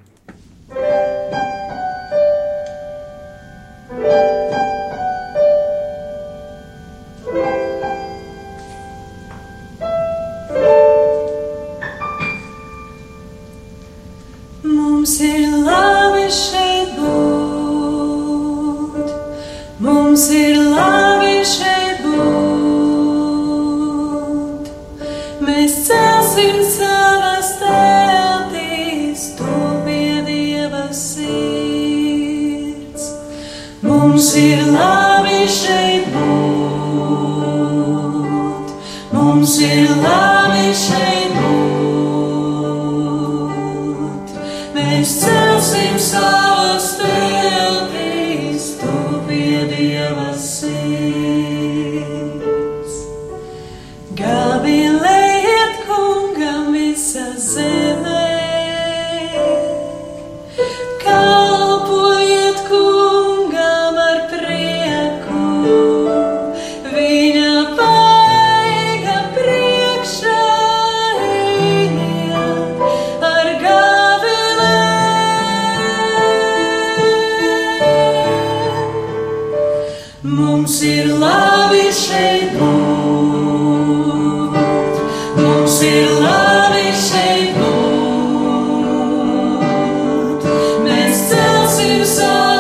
so 92.14 92.53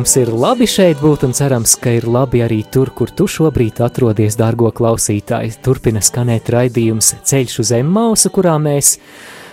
mums 0.00 0.14
ir 0.16 0.30
labi 0.32 0.64
šeit 0.64 0.96
būt 1.02 1.26
un 1.26 1.34
cerams, 1.36 1.74
ka 1.76 1.90
ir 1.92 2.06
labi 2.08 2.40
arī 2.40 2.62
tur, 2.72 2.88
kur 2.96 3.10
tu 3.12 3.26
šobrīd 3.28 3.82
atrodies, 3.84 4.38
dārgo 4.38 4.70
klausītāji. 4.72 5.58
Turpina 5.60 6.00
skanēt 6.00 6.48
raidījums 6.54 7.10
Ceļš 7.28 7.56
uz 7.60 7.72
Emmausu, 7.76 8.30
kurā 8.32 8.54
mēs 8.56 8.94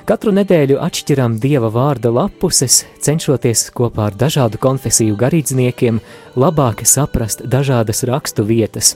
katru 0.07 0.31
nedēļu 0.37 0.77
atšķiram 0.85 1.35
Dieva 1.43 1.67
vārda 1.73 2.13
lapuses, 2.15 2.85
cenšoties 3.03 3.65
kopā 3.75 4.05
ar 4.07 4.15
dažādu 4.15 4.61
konfesiju 4.63 5.17
garīdzniekiem 5.19 5.99
labāk 6.39 6.85
saprast 6.87 7.43
dažādas 7.43 8.05
rakstu 8.07 8.47
vietas. 8.47 8.93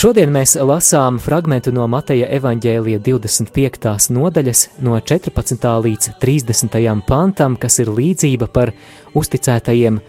Šodien 0.00 0.30
mēs 0.32 0.54
lasām 0.56 1.18
fragment 1.20 1.66
no 1.76 1.84
Mateja 1.90 2.30
evaņģēlija 2.38 3.02
25. 3.04 4.08
nodaļas, 4.16 4.62
no 4.80 4.96
14. 4.96 5.66
līdz 5.84 6.14
30. 6.22 6.80
pantam, 7.04 7.58
kas 7.60 7.76
ir 7.82 7.92
līdzība 7.92 8.48
par 8.48 8.72
uzticētajiem 9.12 10.00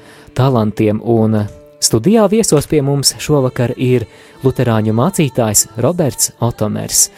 talantiem. 0.41 1.01
Un 1.05 1.37
studijā 1.81 2.25
viesos 2.29 2.65
pie 2.69 2.81
mums 2.81 3.13
šovakar 3.21 3.75
ir 3.77 4.07
Lutāņu 4.41 4.93
mācītājs 4.97 5.67
Roberts 5.83 6.31
Otomers. 6.41 7.09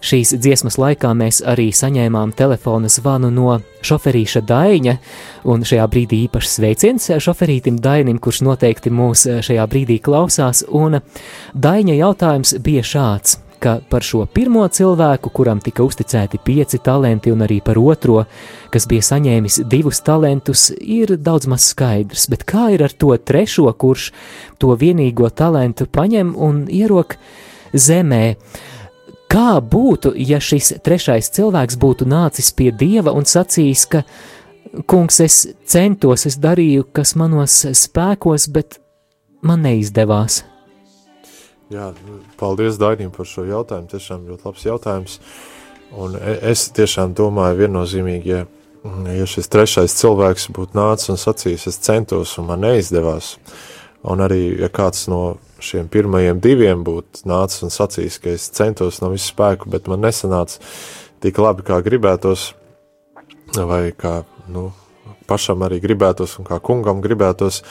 Šīs 0.00 0.32
dziesmas 0.40 0.78
laikā 0.80 1.10
mēs 1.14 1.42
arī 1.44 1.68
saņēmām 1.76 2.32
telefona 2.32 2.88
zvanu 2.88 3.28
no 3.30 3.58
šoferīša 3.84 4.40
Daņa, 4.48 4.94
un 5.52 5.66
šajā 5.68 5.84
brīdī 5.92 6.22
īpašs 6.24 6.56
sveiciens 6.56 7.10
šoferītim 7.20 7.76
Dainim, 7.84 8.18
kurš 8.18 8.40
noteikti 8.48 8.90
mūs 8.90 9.26
šajā 9.46 9.68
brīdī 9.70 10.00
klausās, 10.00 10.64
Daņa 11.54 11.98
jautājums 12.00 12.56
bija 12.64 12.82
šāds. 12.82 13.36
Ka 13.60 13.76
par 13.90 14.04
šo 14.04 14.24
pirmo 14.26 14.64
cilvēku, 14.68 15.30
kuram 15.36 15.60
tika 15.60 15.84
uzticēti 15.84 16.40
pieci 16.44 16.80
talenti, 16.82 17.32
un 17.32 17.44
arī 17.44 17.60
par 17.64 17.78
otro, 17.78 18.24
kas 18.72 18.88
bija 18.90 19.04
saņēmis 19.10 19.60
divus 19.70 20.00
talantus, 20.06 20.70
ir 20.80 21.16
daudz 21.20 21.48
maz 21.50 21.68
skaidrs. 21.74 22.26
Bet 22.32 22.46
kā 22.48 22.70
ir 22.74 22.84
ar 22.86 22.96
to 22.96 23.12
trešo, 23.16 23.68
kurš 23.72 24.10
to 24.58 24.74
vienīgo 24.80 25.30
talantu 25.30 25.86
paņem 25.86 26.34
un 26.36 26.66
ierok 26.66 27.16
zemē? 27.72 28.24
Kā 29.30 29.60
būtu, 29.62 30.16
ja 30.18 30.40
šis 30.42 30.80
trešais 30.82 31.30
cilvēks 31.36 31.78
būtu 31.78 32.08
nācis 32.10 32.50
pie 32.50 32.72
dieva 32.74 33.14
un 33.14 33.28
sacījis, 33.28 33.86
ka 33.92 34.02
Kungs, 34.86 35.16
es 35.18 35.36
centos, 35.66 36.28
es 36.28 36.36
darīju, 36.38 36.84
kas 36.94 37.16
manos 37.18 37.56
spēkos, 37.74 38.46
bet 38.54 38.78
man 39.42 39.64
neizdevās. 39.66 40.44
Jā, 41.70 41.92
paldies 42.40 42.80
Dainim 42.82 43.12
par 43.14 43.28
šo 43.30 43.44
jautājumu. 43.46 43.86
Tiešām 43.92 44.24
ļoti 44.26 44.46
labs 44.48 44.64
jautājums. 44.66 45.18
Un 45.94 46.16
e, 46.18 46.32
es 46.50 46.64
tiešām 46.74 47.12
domāju 47.18 47.60
viennozīmīgi, 47.60 48.32
ja, 48.32 48.40
ja 49.14 49.28
šis 49.30 49.50
trešais 49.50 49.94
cilvēks 50.00 50.48
būtu 50.54 50.78
nācis 50.78 51.12
un 51.14 51.20
sacījis, 51.20 51.68
es 51.70 51.78
centos 51.86 52.36
un 52.42 52.48
man 52.50 52.64
neizdevās, 52.66 53.36
un 54.02 54.22
arī, 54.26 54.42
ja 54.62 54.70
kāds 54.72 55.06
no 55.10 55.38
šiem 55.62 55.86
pirmajiem 55.92 56.42
diviem 56.42 56.82
būtu 56.86 57.22
nācis 57.30 57.62
un 57.66 57.74
sacījis, 57.74 58.18
ka 58.22 58.34
es 58.34 58.48
centos 58.56 58.98
no 59.02 59.12
visu 59.14 59.30
spēku, 59.30 59.70
bet 59.70 59.90
man 59.90 60.02
nesanāca 60.06 60.58
tik 61.22 61.38
labi, 61.38 61.66
kā 61.66 61.78
gribētos, 61.86 62.50
vai 63.54 63.90
kā 63.94 64.20
nu, 64.50 64.70
pašam 65.30 65.62
arī 65.66 65.78
gribētos 65.82 66.38
un 66.40 66.48
kā 66.48 66.58
kungam 66.62 67.02
gribētos, 67.04 67.62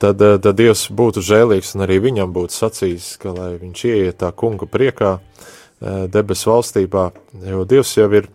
tad, 0.00 0.22
eh, 0.22 0.38
tad 0.40 0.56
Dievs 0.56 0.86
būtu 0.96 1.22
žēlīgs 1.24 1.74
un 1.76 1.84
arī 1.84 2.00
viņam 2.00 2.32
būtu 2.32 2.56
sacījis, 2.56 3.12
ka 3.20 3.34
lai 3.36 3.50
viņš 3.60 3.84
ieiet 3.84 4.20
tā 4.22 4.32
kunga 4.32 4.66
priekā 4.66 5.18
eh, 5.18 6.06
debesu 6.08 6.54
valstībā, 6.54 7.10
jo 7.44 7.64
Dievs 7.68 7.92
jau 7.98 8.08
ir 8.16 8.30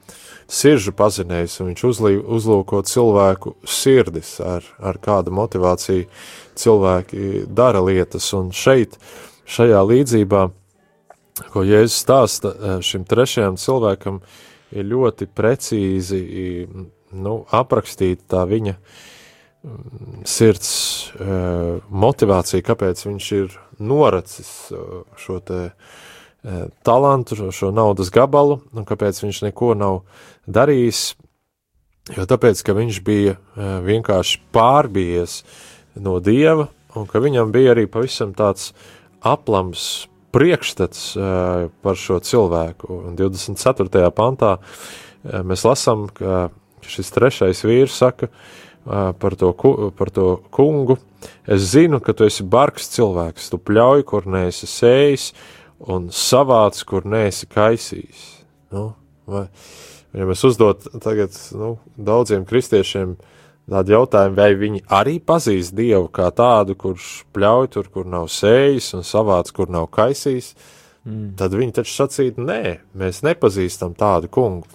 siržu 0.46 0.94
pazinējis 0.94 1.58
un 1.62 1.72
viņš 1.72 1.86
uzlī, 1.90 2.14
uzlūko 2.22 2.84
cilvēku 2.86 3.56
sirdis, 3.66 4.36
ar, 4.46 4.68
ar 4.78 5.00
kādu 5.02 5.34
motivāciju 5.34 6.06
cilvēki 6.56 7.48
dara 7.50 7.82
lietas, 7.82 8.30
un 8.38 8.54
šeit, 8.54 9.00
šajā 9.50 9.82
līdzībā, 9.90 10.44
ko 11.50 11.66
Jēzus 11.66 11.98
stāsta 12.06 12.54
eh, 12.54 12.78
šim 12.86 13.10
trešajam 13.10 13.58
cilvēkam, 13.58 14.22
ir 14.76 14.86
ļoti 14.86 15.30
precīzi 15.34 16.22
nu, 17.16 17.36
aprakstīta 17.54 18.26
tā 18.36 18.48
viņa 18.50 18.78
mm, 18.78 19.14
sirds 20.26 20.72
uh, 21.16 21.82
motivācija, 21.90 22.64
kāpēc 22.66 23.02
viņš 23.06 23.30
ir 23.38 23.56
noracis 23.82 24.50
uh, 24.74 25.04
šo 25.20 25.40
te 25.46 25.60
uh, 25.70 26.66
talantu, 26.86 27.52
šo, 27.52 27.72
naudas 27.76 28.12
gabalu, 28.14 28.60
un 28.74 28.88
kāpēc 28.88 29.22
viņš 29.24 29.44
neko 29.48 29.74
nav 29.78 30.02
darījis, 30.46 31.16
jo 32.16 32.26
tāpēc, 32.30 32.62
ka 32.62 32.76
viņš 32.78 33.00
bija 33.06 33.38
vienkārši 33.86 34.42
pārbies 34.54 35.40
no 35.98 36.20
Dieva, 36.22 36.68
un 36.96 37.08
ka 37.10 37.22
viņam 37.24 37.54
bija 37.56 37.74
arī 37.74 37.88
pavisam 37.90 38.36
tāds 38.38 38.74
aplams 39.26 40.06
priekšstats 40.36 41.16
par 41.82 41.98
šo 41.98 42.20
cilvēku. 42.22 43.00
Un 43.08 43.18
24. 43.18 44.06
pantā 44.14 44.58
mēs 45.24 45.66
lasām, 45.66 46.06
ka 46.14 46.52
šis 46.86 47.10
trešais 47.16 47.64
vīrs 47.66 47.98
saka 47.98 48.30
par 48.86 49.36
to, 49.36 49.52
par 49.98 50.12
to 50.14 50.28
kungu, 50.54 50.98
es 51.48 51.72
zinu, 51.74 52.00
ka 52.04 52.14
tu 52.14 52.28
esi 52.28 52.46
bargs 52.46 52.90
cilvēks, 52.94 53.50
tu 53.50 53.58
pļauj, 53.58 54.06
kur 54.06 54.28
neesi 54.30 54.70
sējis, 54.70 55.32
un 55.92 56.10
savāc, 56.14 56.78
kur 56.88 57.08
neesi 57.10 57.50
kaisījis. 57.52 58.26
Nu, 58.76 58.92
vai, 59.30 59.48
ja 60.14 60.28
mēs 60.30 60.44
uzdot 60.48 60.86
tagad 61.04 61.34
nu, 61.58 61.76
daudziem 61.98 62.46
kristiešiem 62.48 63.16
tādu 63.66 63.96
jautājumu, 63.96 64.38
vai 64.38 64.52
viņi 64.60 64.84
arī 64.94 65.18
pazīst 65.18 65.74
Dievu 65.78 66.08
kā 66.14 66.30
tādu, 66.36 66.78
kurš 66.78 67.26
pļauj 67.34 67.72
tur, 67.74 67.90
kur 67.94 68.10
nav 68.10 68.30
sējis, 68.30 68.92
un 68.98 69.06
savāc, 69.08 69.50
kur 69.56 69.72
nav 69.74 69.90
kaisījis, 69.96 70.52
mm. 71.08 71.32
tad 71.40 71.58
viņi 71.58 71.80
taču 71.80 71.96
sacītu, 71.96 72.46
nē, 72.46 72.78
mēs 72.94 73.24
nepazīstam 73.26 73.98
tādu 73.98 74.30
kungu. 74.30 74.70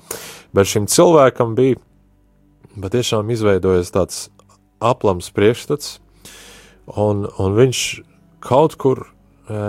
Bet 0.56 0.66
šim 0.66 0.90
cilvēkam 0.90 1.54
bija 1.54 1.78
bet 2.76 2.94
tiešām 2.94 3.30
izveidojas 3.32 3.90
tāds 3.94 4.28
aplams 4.80 5.30
priekšstats, 5.34 5.98
un, 6.98 7.26
un 7.38 7.56
viņš 7.58 7.80
kaut 8.44 8.76
kur, 8.80 9.04
e, 9.50 9.64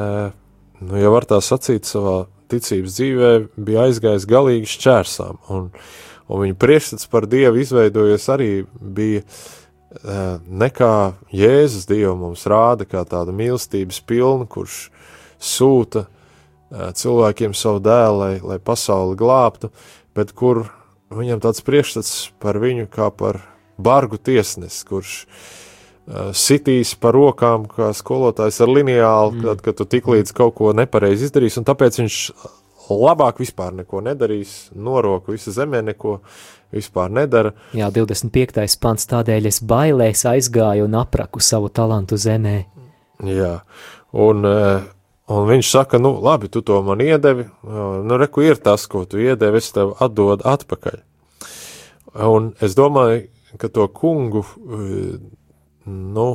nu, 0.82 1.00
ja 1.00 1.12
var 1.14 1.28
tā 1.30 1.42
sacīt, 1.44 1.88
savā 1.90 2.26
ticības 2.52 2.98
dzīvē 2.98 3.32
bija 3.56 3.88
aizgājis 3.88 4.28
galīgi 4.30 4.70
šķērsām, 4.72 5.42
un, 5.54 5.70
un 6.28 6.44
viņa 6.46 6.60
priekšstats 6.62 7.10
par 7.12 7.28
Dievu 7.32 7.62
izveidojies 7.62 8.28
arī 8.34 8.52
bija 8.80 9.24
e, 9.24 9.26
nekā 10.64 10.96
Jēzus 11.36 11.88
Dievu 11.90 12.16
mums 12.24 12.48
rāda, 12.50 12.88
kā 12.88 13.04
tāda 13.08 13.36
mīlestības 13.36 14.02
pilna, 14.08 14.48
kurš 14.52 14.86
sūta 15.42 16.06
e, 16.06 16.92
cilvēkiem 16.98 17.56
savu 17.58 17.84
dēlu, 17.84 18.22
lai, 18.24 18.36
lai 18.54 18.60
pasauli 18.64 19.20
glābtu, 19.20 19.72
bet 20.16 20.36
kur 20.38 20.66
viņam 21.16 21.42
tāds 21.44 21.64
priekšstats 21.66 22.14
par 22.42 22.60
viņu 22.62 22.88
kā 22.92 23.10
par 23.16 23.42
bargu 23.82 24.20
tiesnesi, 24.22 24.86
kurš 24.88 25.14
uh, 25.26 26.32
sitīs 26.38 26.94
par 27.00 27.16
rokām, 27.18 27.68
kā 27.70 27.92
skolotājs 27.98 28.62
ar 28.64 28.72
lineālu, 28.72 29.36
mm. 29.36 29.46
kad, 29.46 29.64
kad 29.68 29.80
tu 29.82 29.90
tik 29.96 30.10
līdz 30.12 30.36
kaut 30.38 30.56
ko 30.60 30.74
nepareizi 30.78 31.30
izdarīs, 31.30 31.60
un 31.60 31.68
tāpēc 31.68 32.02
viņš 32.02 32.20
labāk 32.92 33.40
vispār 33.42 33.76
neko 33.82 34.02
nedarīs, 34.04 34.72
noroku 34.76 35.36
visu 35.36 35.54
zemē 35.56 35.82
neko 35.92 36.20
vispār 36.72 37.12
nedara. 37.12 37.54
Jā, 37.76 37.92
25. 37.94 38.64
pants 38.82 39.08
tādēļ 39.12 39.50
es 39.52 39.62
bailēs 39.68 40.26
aizgāju 40.30 40.88
un 40.88 40.98
apraku 41.02 41.44
savu 41.44 41.72
talantu 41.74 42.20
zemē. 42.20 42.58
Jā, 43.28 43.54
un 44.18 44.48
uh, 44.48 44.82
Un 45.32 45.48
viņš 45.48 45.68
saka, 45.70 46.00
nu, 46.02 46.16
labi, 46.24 46.50
tu 46.52 46.64
to 46.66 46.82
man 46.84 47.00
iedevi, 47.04 47.46
nu, 47.64 48.18
reku 48.20 48.44
ir 48.44 48.60
tas, 48.60 48.84
ko 48.92 49.06
tu 49.08 49.22
iedevi, 49.22 49.62
es 49.62 49.70
tev 49.72 49.94
atdodu 50.04 50.44
atpakaļ. 50.50 50.98
Un 52.28 52.50
es 52.60 52.76
domāju, 52.76 53.30
ka 53.62 53.70
to 53.72 53.86
kungu, 53.96 54.44
nu, 55.88 56.28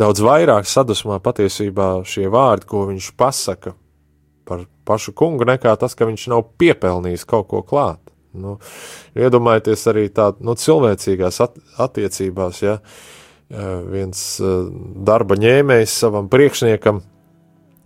daudz 0.00 0.22
vairāk 0.24 0.68
sadusmā 0.68 1.18
patiesībā 1.24 1.90
šie 2.08 2.30
vārdi, 2.32 2.68
ko 2.70 2.86
viņš 2.88 3.10
pasaka 3.18 3.74
par 4.46 4.64
pašu 4.86 5.12
kungu, 5.16 5.44
nekā 5.48 5.74
tas, 5.80 5.96
ka 5.98 6.08
viņš 6.08 6.28
nav 6.32 6.46
piepelnījis 6.60 7.26
kaut 7.28 7.50
ko 7.50 7.64
klāt. 7.66 8.00
Nu, 8.36 8.58
iedomājieties 9.16 9.84
arī 9.90 10.06
tādā 10.12 10.44
nu, 10.44 10.54
cilvēcīgās 10.60 11.40
at 11.44 11.56
attiecībās, 11.82 12.62
ja 12.62 12.78
viens 13.90 14.22
darba 15.08 15.36
ņēmējs 15.40 16.00
savam 16.04 16.28
priekšniekam 16.32 17.00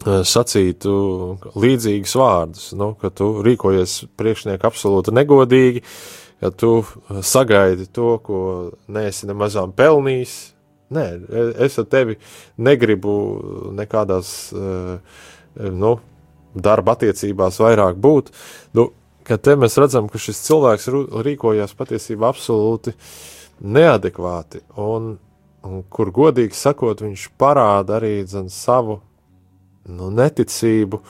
sacītu 0.05 0.93
līdzīgus 1.61 2.15
vārdus, 2.17 2.71
nu, 2.79 2.95
ka 3.01 3.11
tu 3.13 3.33
rīkojies 3.45 4.07
priekšnieku 4.17 4.67
absolūti 4.67 5.13
negodīgi, 5.13 5.83
ka 6.41 6.51
tu 6.51 6.79
eh, 6.81 7.21
sagaidi 7.23 7.87
to, 7.93 8.15
ko 8.25 8.41
neesi 8.89 9.29
nemazām 9.29 9.75
pelnījis. 9.77 10.39
Nē, 10.91 11.05
es 11.63 11.77
ar 11.79 11.87
tevi 11.87 12.17
negribu 12.59 13.13
nekādās 13.77 14.31
eh, 14.57 15.21
nu, 15.71 15.99
darba 16.55 16.97
attiecībās 16.97 17.61
vairāk 17.63 18.01
būt. 18.01 18.33
Nu, 18.75 18.89
te 19.31 19.55
mēs 19.55 19.79
redzam, 19.79 20.09
ka 20.11 20.19
šis 20.19 20.41
cilvēks 20.49 20.89
rīkojās 21.29 21.77
patiesībā 21.79 22.33
absolūti 22.33 22.97
neadekvāti, 23.61 24.65
un, 24.81 25.13
un 25.69 25.85
kur 25.93 26.11
godīgi 26.17 26.57
sakot, 26.57 27.05
viņš 27.05 27.29
parāda 27.39 28.01
arī 28.01 28.17
zin, 28.27 28.49
savu 28.51 28.99
nu, 29.89 30.11
neticību 30.11 31.01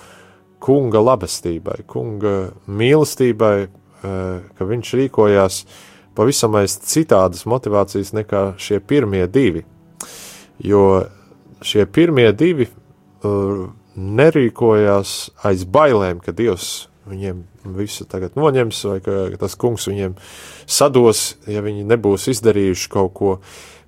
kunga 0.60 1.00
labestībai, 1.02 1.80
kunga 1.88 2.52
mīlestībai, 2.68 3.54
eh, 3.66 4.50
ka 4.58 4.64
viņš 4.64 4.92
rīkojās 5.00 5.64
pavisam 6.14 6.54
aiz 6.60 6.76
citādas 6.84 7.46
motivācijas 7.48 8.12
nekā 8.12 8.44
šie 8.58 8.80
pirmie 8.80 9.26
divi. 9.26 9.64
Jo 10.60 11.06
šie 11.64 11.86
pirmie 11.86 12.28
divi 12.36 12.66
uh, 12.66 13.68
nerīkojās 13.96 15.14
aiz 15.48 15.64
bailēm, 15.64 16.20
ka 16.24 16.34
Dievs 16.36 16.88
viņiem 17.10 17.42
visu 17.76 18.06
tagad 18.08 18.36
noņems, 18.38 18.82
vai 18.88 18.98
ka 19.04 19.16
tas 19.40 19.56
kungs 19.60 19.88
viņiem 19.90 20.16
sados, 20.68 21.34
ja 21.50 21.62
viņi 21.64 21.86
nebūs 21.88 22.28
izdarījuši 22.32 22.90
kaut 22.92 23.14
ko, 23.16 23.32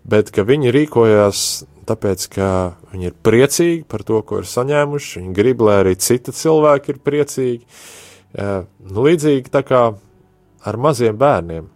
bet 0.04 0.32
ka 0.34 0.44
viņi 0.48 0.72
rīkojās 0.74 1.44
tāpēc, 1.88 2.28
ka 2.34 2.48
viņi 2.92 3.10
ir 3.10 3.18
priecīgi 3.26 3.82
par 3.90 4.04
to, 4.06 4.20
ko 4.26 4.42
ir 4.42 4.48
saņēmuši, 4.48 5.18
viņi 5.20 5.36
grib, 5.36 5.64
lai 5.66 5.80
arī 5.82 5.96
citi 6.00 6.34
cilvēki 6.36 6.94
ir 6.94 7.02
priecīgi. 7.02 7.66
Nu, 8.38 9.04
līdzīgi 9.06 9.52
tā 9.52 9.64
kā 9.66 9.82
ar 10.62 10.78
maziem 10.80 11.18
bērniem, 11.18 11.66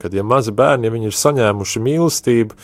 kad 0.00 0.14
ja 0.14 0.24
mazi 0.26 0.52
bērni, 0.56 0.88
ja 0.88 1.06
ir 1.08 1.16
saņēmuši 1.16 1.82
mīlestību, 1.86 2.58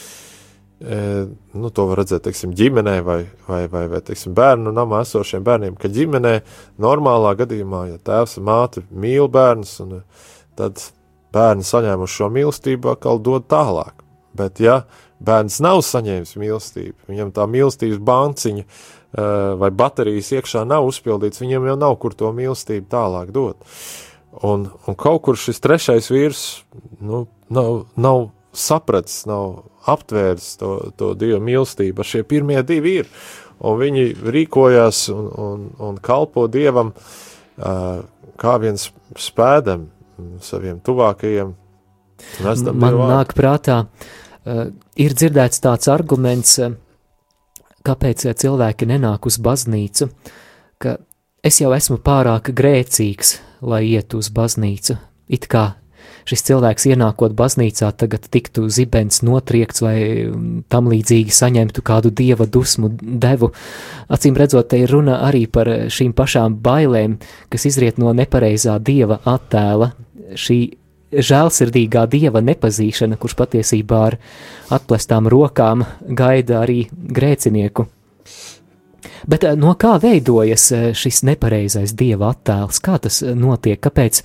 nu, 0.82 1.70
to 1.70 1.86
var 1.86 2.00
redzēt, 2.02 2.24
teiksim, 2.26 2.54
ģimenē 2.58 2.96
vai, 3.06 3.20
vai, 3.46 3.62
vai, 3.70 3.84
vai 3.92 4.00
teiksim, 4.02 4.34
bērnu 4.34 4.72
namā 4.74 5.04
esošiem 5.06 5.44
bērniem, 5.46 5.76
ka 5.78 5.90
ģimenē 5.92 6.34
normālā 6.82 7.36
gadījumā, 7.38 7.84
ja 7.92 8.00
tēvs 8.02 8.40
un 8.40 8.48
māte 8.48 8.82
mīl 8.90 9.30
bērnus, 9.30 9.76
tad 10.58 10.82
bērni 11.32 11.64
saņēmuši 11.68 12.18
šo 12.18 12.30
mīlestību, 12.34 12.96
atkal 12.96 13.22
dod 13.22 13.46
tālāk. 13.52 14.02
Bet, 14.36 14.60
ja 14.64 14.82
bērns 15.22 15.60
nav 15.62 15.82
saņēmis 15.86 16.34
mīlestību, 16.40 16.96
viņam 17.10 17.32
tā 17.36 17.46
mīlestības 17.50 18.00
banciņa 18.02 18.66
vai 19.60 19.68
baterijas 19.76 20.30
iekšā 20.38 20.62
nav 20.68 20.86
uzpildīts, 20.88 21.42
viņam 21.42 21.68
jau 21.68 21.76
nav 21.80 21.98
kur 22.00 22.16
to 22.16 22.30
mīlestību 22.32 22.88
tālāk 22.92 23.32
dot. 23.34 23.60
Un, 24.48 24.70
un 24.88 24.96
kaut 24.96 25.20
kur 25.26 25.36
šis 25.36 25.60
trešais 25.60 26.08
vīrs 26.08 26.44
nu, 27.04 27.26
nav, 27.52 27.84
nav 28.00 28.30
sapratis, 28.56 29.26
nav 29.28 29.66
aptvērs 29.92 30.54
to, 30.60 30.72
to 30.96 31.12
dievu 31.18 31.42
mīlestību. 31.44 32.06
Šie 32.06 32.24
pirmie 32.24 32.62
divi 32.64 33.02
ir, 33.02 33.10
un 33.60 33.76
viņi 33.82 34.06
rīkojās 34.24 35.04
un, 35.12 35.28
un, 35.28 35.68
un 35.84 36.00
kalpo 36.00 36.46
dievam 36.48 36.94
uh, 36.96 38.00
kā 38.40 38.56
viens 38.64 38.88
spēdam 39.20 39.90
saviem 40.40 40.80
tuvākajiem. 40.80 41.52
Man 42.40 42.98
nāk 43.10 43.36
prātā, 43.36 43.82
uh, 43.84 44.21
ir 44.44 45.14
dzirdēts 45.14 45.62
tāds 45.62 45.90
arguments, 45.92 46.56
uh, 46.58 46.74
kāpēc 47.86 48.26
cilvēki 48.38 48.88
nenāk 48.90 49.26
uz 49.28 49.38
baznīcu, 49.42 50.08
ka 50.82 50.96
es 51.44 51.60
jau 51.62 51.72
esmu 51.74 51.98
pārāk 52.02 52.52
grēcīgs, 52.54 53.38
lai 53.62 53.84
iet 53.90 54.14
uz 54.18 54.30
baznīcu. 54.34 54.98
It 55.32 55.46
kā 55.50 55.72
šis 56.28 56.44
cilvēks 56.46 56.86
ienākot 56.92 57.34
baznīcā 57.38 57.90
tagad 57.98 58.26
tiktu 58.30 58.68
zibens 58.70 59.22
notriekts 59.26 59.82
vai 59.82 59.96
mm, 60.26 60.64
tam 60.70 60.90
līdzīgi 60.92 61.34
saņemtu 61.34 61.82
kādu 61.86 62.12
dieva 62.14 62.46
dusmu 62.46 62.92
devu. 63.00 63.52
Acīm 64.12 64.38
redzot, 64.38 64.68
te 64.70 64.82
ir 64.82 64.92
runa 64.92 65.20
arī 65.26 65.46
par 65.50 65.70
šīm 65.90 66.14
pašām 66.18 66.60
bailēm, 66.62 67.18
kas 67.50 67.66
izriet 67.70 67.98
no 68.02 68.14
nepareizā 68.14 68.78
dieva 68.82 69.18
attēla. 69.34 69.92
Šī 70.38 70.60
žēlsirdīgā 71.12 72.06
dieva 72.10 72.42
nepazīšana, 72.44 73.18
kurš 73.20 73.36
patiesībā 73.38 74.04
ar 74.10 74.18
atplestām 74.72 75.28
rokām 75.30 75.84
gaida 76.08 76.62
arī 76.64 76.86
grēcinieku. 76.92 77.86
Bet 79.28 79.44
eh, 79.44 79.56
no 79.58 79.74
kā 79.78 79.96
veidojas 80.02 80.68
eh, 80.72 80.86
šis 80.96 81.22
nepareizais 81.28 81.94
dieva 81.98 82.32
attēls? 82.32 82.80
Kā 82.82 82.98
tas 83.02 83.22
notiek? 83.22 83.80
Kāpēc 83.82 84.22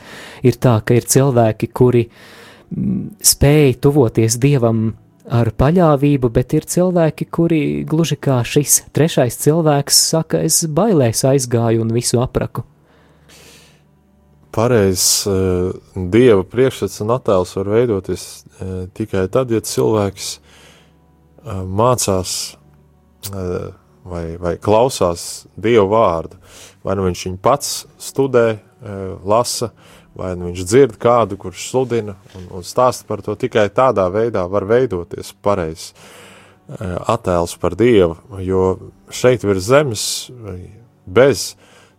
ir 0.47 0.61
tā, 0.61 0.79
ka 0.85 0.97
ir 0.97 1.09
cilvēki, 1.09 1.69
kuri 1.73 2.07
mm, 2.07 3.19
spēj 3.21 3.77
tuvoties 3.83 4.39
dievam 4.41 4.89
ar 5.27 5.51
paļāvību, 5.59 6.31
bet 6.31 6.55
ir 6.55 6.65
cilvēki, 6.71 7.27
kuri 7.33 7.61
gluži 7.87 8.15
kā 8.15 8.39
šis 8.47 8.85
trešais 8.95 9.37
cilvēks 9.43 10.01
saka, 10.13 10.41
es 10.47 10.63
bailēs 10.71 11.25
aizgāju 11.27 11.83
un 11.83 11.93
visu 11.95 12.21
apraku? 12.23 12.63
Pareizs 14.57 15.27
uh, 15.29 15.69
dieva 15.93 16.41
priekšstats 16.49 17.03
un 17.05 17.13
attēls 17.13 17.53
var 17.59 17.67
veidoties 17.75 18.23
uh, 18.41 18.87
tikai 18.97 19.27
tad, 19.29 19.51
ja 19.53 19.61
cilvēks 19.61 20.31
uh, 20.37 21.61
mācās 21.61 22.31
vai, 24.07 24.23
vai 24.39 24.53
klausās 24.61 25.47
Dieva 25.59 25.85
vārdu. 25.91 26.37
Vai 26.85 26.95
nu 26.95 27.03
viņš 27.07 27.23
viņu 27.25 27.39
pats 27.43 27.71
studē, 27.99 28.45
lasa, 29.27 29.71
vai 30.15 30.29
nu 30.37 30.47
viņš 30.47 30.63
dzird 30.63 30.95
kādu, 31.01 31.35
kurš 31.41 31.65
sludina 31.71 32.15
un, 32.37 32.45
un 32.59 32.63
stāsta 32.63 33.07
par 33.09 33.23
to. 33.25 33.35
Tikai 33.35 33.67
tādā 33.73 34.05
veidā 34.13 34.45
var 34.47 34.67
veidoties 34.69 35.33
pareizs 35.43 35.91
attēls 36.69 37.57
par 37.59 37.75
Dievu, 37.75 38.15
jo 38.45 38.63
šeit 39.11 39.43
virs 39.43 39.67
zemes 39.67 40.05
bez 41.03 41.49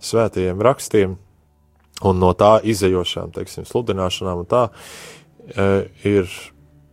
svētajiem 0.01 0.65
rakstiem 0.65 1.19
un 2.07 2.21
no 2.23 2.33
tā 2.39 2.59
izējošām, 2.63 3.33
teiksim, 3.35 3.67
sludināšanām 3.69 4.45
un 4.45 4.49
tā, 4.49 4.69
e, 5.49 5.69
ir 6.07 6.31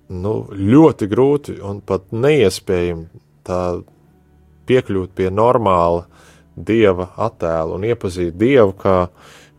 nu, 0.09 0.35
ļoti 0.49 1.09
grūti 1.11 1.59
un 1.65 1.81
pat 1.85 2.09
neiespējami 2.13 3.23
tā 3.45 3.61
piekļūt 4.65 5.13
pie 5.17 5.29
normāla 5.33 6.05
dieva 6.55 7.11
attēla 7.19 7.75
un 7.75 7.85
iepazīt 7.85 8.37
dievu 8.39 8.73
kā 8.79 8.97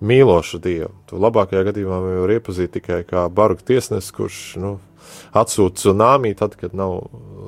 mīlošu 0.06 0.60
dievu. 0.62 0.92
To 1.10 1.20
labākajā 1.20 1.62
gadījumā 1.70 2.00
var 2.04 2.34
iepazīt 2.36 2.74
tikai 2.76 3.02
kā 3.08 3.26
bargu 3.32 3.64
tiesnesis, 3.66 4.12
kurš 4.16 4.40
nu, 4.60 4.76
atsūta 5.36 5.80
tsunami, 5.80 6.34
tad, 6.36 6.56
kad 6.60 6.74
nav 6.76 6.98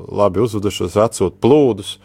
labi 0.08 0.42
uzvedušos, 0.44 0.96
atsūta 1.00 1.40
plūdus 1.42 1.96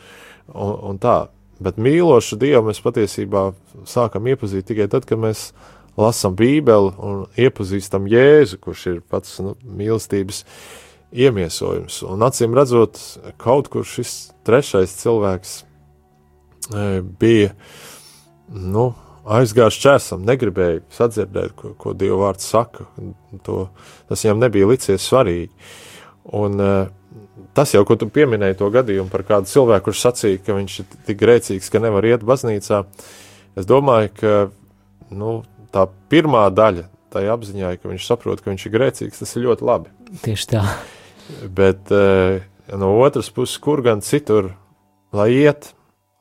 un, 0.54 0.74
un 0.92 1.00
tā. 1.02 1.28
Bet 1.64 1.78
mīlošu 1.80 2.40
dievu 2.42 2.68
mēs 2.68 2.82
patiesībā 2.84 3.52
sākam 3.88 4.28
iepazīt 4.28 4.68
tikai 4.68 4.90
tad, 4.92 5.06
kad 5.08 5.22
mēs 5.22 5.52
lasām 6.00 6.38
Bībeli 6.38 6.94
un 7.04 7.26
iepazīstam 7.40 8.08
Jēzu, 8.10 8.60
kurš 8.64 8.86
ir 8.92 9.02
pats 9.10 9.38
nu, 9.44 9.56
mīlestības 9.64 10.44
iemiesojums. 11.14 12.02
Un 12.10 12.26
acīm 12.26 12.56
redzot, 12.58 13.00
kaut 13.42 13.70
kur 13.74 13.86
šis 13.88 14.34
trešais 14.48 14.96
cilvēks 15.04 15.56
e, 16.74 16.88
bija 17.22 17.54
nu, 18.50 18.90
aizgājis 19.24 19.80
čērsam, 19.80 20.26
negribēja 20.28 20.82
sadzirdēt, 20.94 21.54
ko, 21.60 21.76
ko 21.80 21.94
Dieva 21.96 22.20
vārds 22.26 22.50
saka. 22.50 22.88
To, 23.46 23.68
tas 24.10 24.26
viņam 24.26 24.42
nebija 24.44 24.68
licies 24.74 25.06
svarīgi. 25.06 25.52
Un, 26.34 26.58
e, 26.60 26.74
tas 27.56 27.76
jau, 27.76 27.86
ko 27.88 28.00
tu 28.00 28.10
pieminēji 28.12 28.58
to 28.60 28.72
gadījumu 28.74 29.14
par 29.14 29.26
kādu 29.28 29.52
cilvēku, 29.52 29.92
kurš 29.92 30.04
sacīja, 30.08 30.42
ka 30.44 30.58
viņš 30.58 30.82
ir 30.82 31.00
tik 31.08 31.22
grēcīgs, 31.22 31.70
ka 31.72 31.84
nevar 31.84 32.10
iet 32.10 32.26
baznīcā, 32.26 32.84
es 33.60 33.70
domāju, 33.70 34.12
ka 34.18 34.36
nu, 35.14 35.42
tā 35.74 35.88
pirmā 36.12 36.46
daļa 36.54 36.88
tai 37.14 37.28
apziņai, 37.30 37.76
ka 37.82 37.92
viņš 37.92 38.08
saprot, 38.08 38.42
ka 38.42 38.50
viņš 38.52 38.66
ir 38.68 38.74
grēcīgs, 38.74 39.22
tas 39.22 39.36
ir 39.38 39.46
ļoti 39.48 39.68
labi. 39.68 39.94
Tieši 40.26 40.50
tā. 40.50 40.64
Bet 41.54 41.92
uh, 41.94 42.42
no 42.80 42.94
otras 43.04 43.30
puses, 43.34 43.60
kur 43.62 43.84
gan 43.86 44.02
citur, 44.06 44.54
lai 45.14 45.30
iet, 45.36 45.72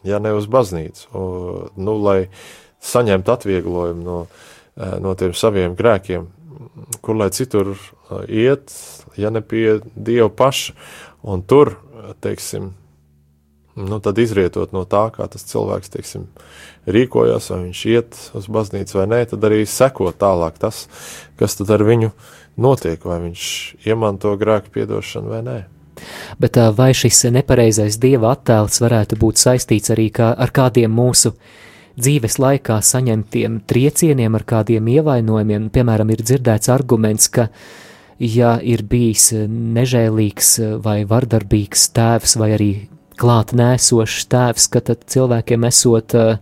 ja 0.06 0.20
ne 0.22 0.34
uz 0.36 0.48
baznīcu, 0.50 1.08
un, 1.16 1.70
nu, 1.80 1.96
lai 2.04 2.18
saņemtu 2.82 3.32
atvieglojumu 3.32 4.04
no, 4.04 4.18
uh, 4.26 4.94
no 5.02 5.14
tiem 5.18 5.32
saviem 5.38 5.76
grēkiem, 5.78 6.28
kur 7.00 7.18
lai 7.18 7.30
citur 7.34 7.72
uh, 7.72 8.22
iet, 8.28 8.74
ja 9.16 9.32
ne 9.32 9.40
pie 9.44 9.80
Dieva 9.96 10.28
paša, 10.28 10.76
un 11.32 11.44
tur, 11.46 11.76
teiksim, 12.20 12.72
nu, 13.76 13.98
tad 14.04 14.18
izrietot 14.20 14.72
no 14.76 14.85
tā, 14.88 15.06
kā 15.14 15.26
tas 15.30 15.44
cilvēks, 15.48 15.92
teiksim, 15.92 16.26
rīkojas, 16.87 17.50
vai 17.52 17.61
viņš 17.66 17.82
iet 17.92 18.18
uz 18.37 18.48
baznīcu 18.52 18.98
vai 18.98 19.08
nē, 19.08 19.20
tad 19.32 19.44
arī 19.48 19.62
seko 19.68 20.12
tālāk 20.12 20.58
tas, 20.62 20.87
kas 21.40 21.56
ar 21.62 21.85
viņu 21.87 22.12
notiek, 22.61 23.04
vai 23.04 23.20
viņš 23.28 23.44
iemanto 23.88 24.35
grēku 24.37 24.74
piedošanu 24.76 25.32
vai 25.32 25.42
nē. 25.46 25.58
Bet 26.40 26.56
vai 26.76 26.92
šis 26.96 27.26
nepareizais 27.32 27.98
dieva 28.00 28.32
attēls 28.35 28.80
varētu 28.82 29.18
būt 29.20 29.40
saistīts 29.40 29.92
arī 29.92 30.08
kā 30.14 30.32
ar 30.32 30.52
kādiem 30.54 30.92
mūsu 30.92 31.35
dzīves 32.00 32.38
laikā 32.40 32.78
saņemtiem 32.82 33.61
triecieniem, 33.68 34.35
ar 34.35 34.44
kādiem 34.48 34.88
ievainojumiem? 34.96 35.68
Piemēram, 35.72 36.12
ir 36.14 36.24
dzirdēts 36.24 36.72
arguments, 36.72 37.28
ka, 37.28 37.48
ja 38.18 38.56
ir 38.64 38.85
bijis 38.88 39.32
nežēlīgs 39.52 40.56
vai 40.82 41.02
vardarbīgs 41.08 41.90
tēvs 41.96 42.38
vai 42.40 42.50
arī 42.56 42.72
klāt 43.20 43.55
nēsošs 43.57 44.29
tēvs, 44.33 44.68
ka 44.72 44.83
tad 44.88 45.07
cilvēkiem 45.12 45.66
esot 45.68 46.16
uh, 46.18 46.37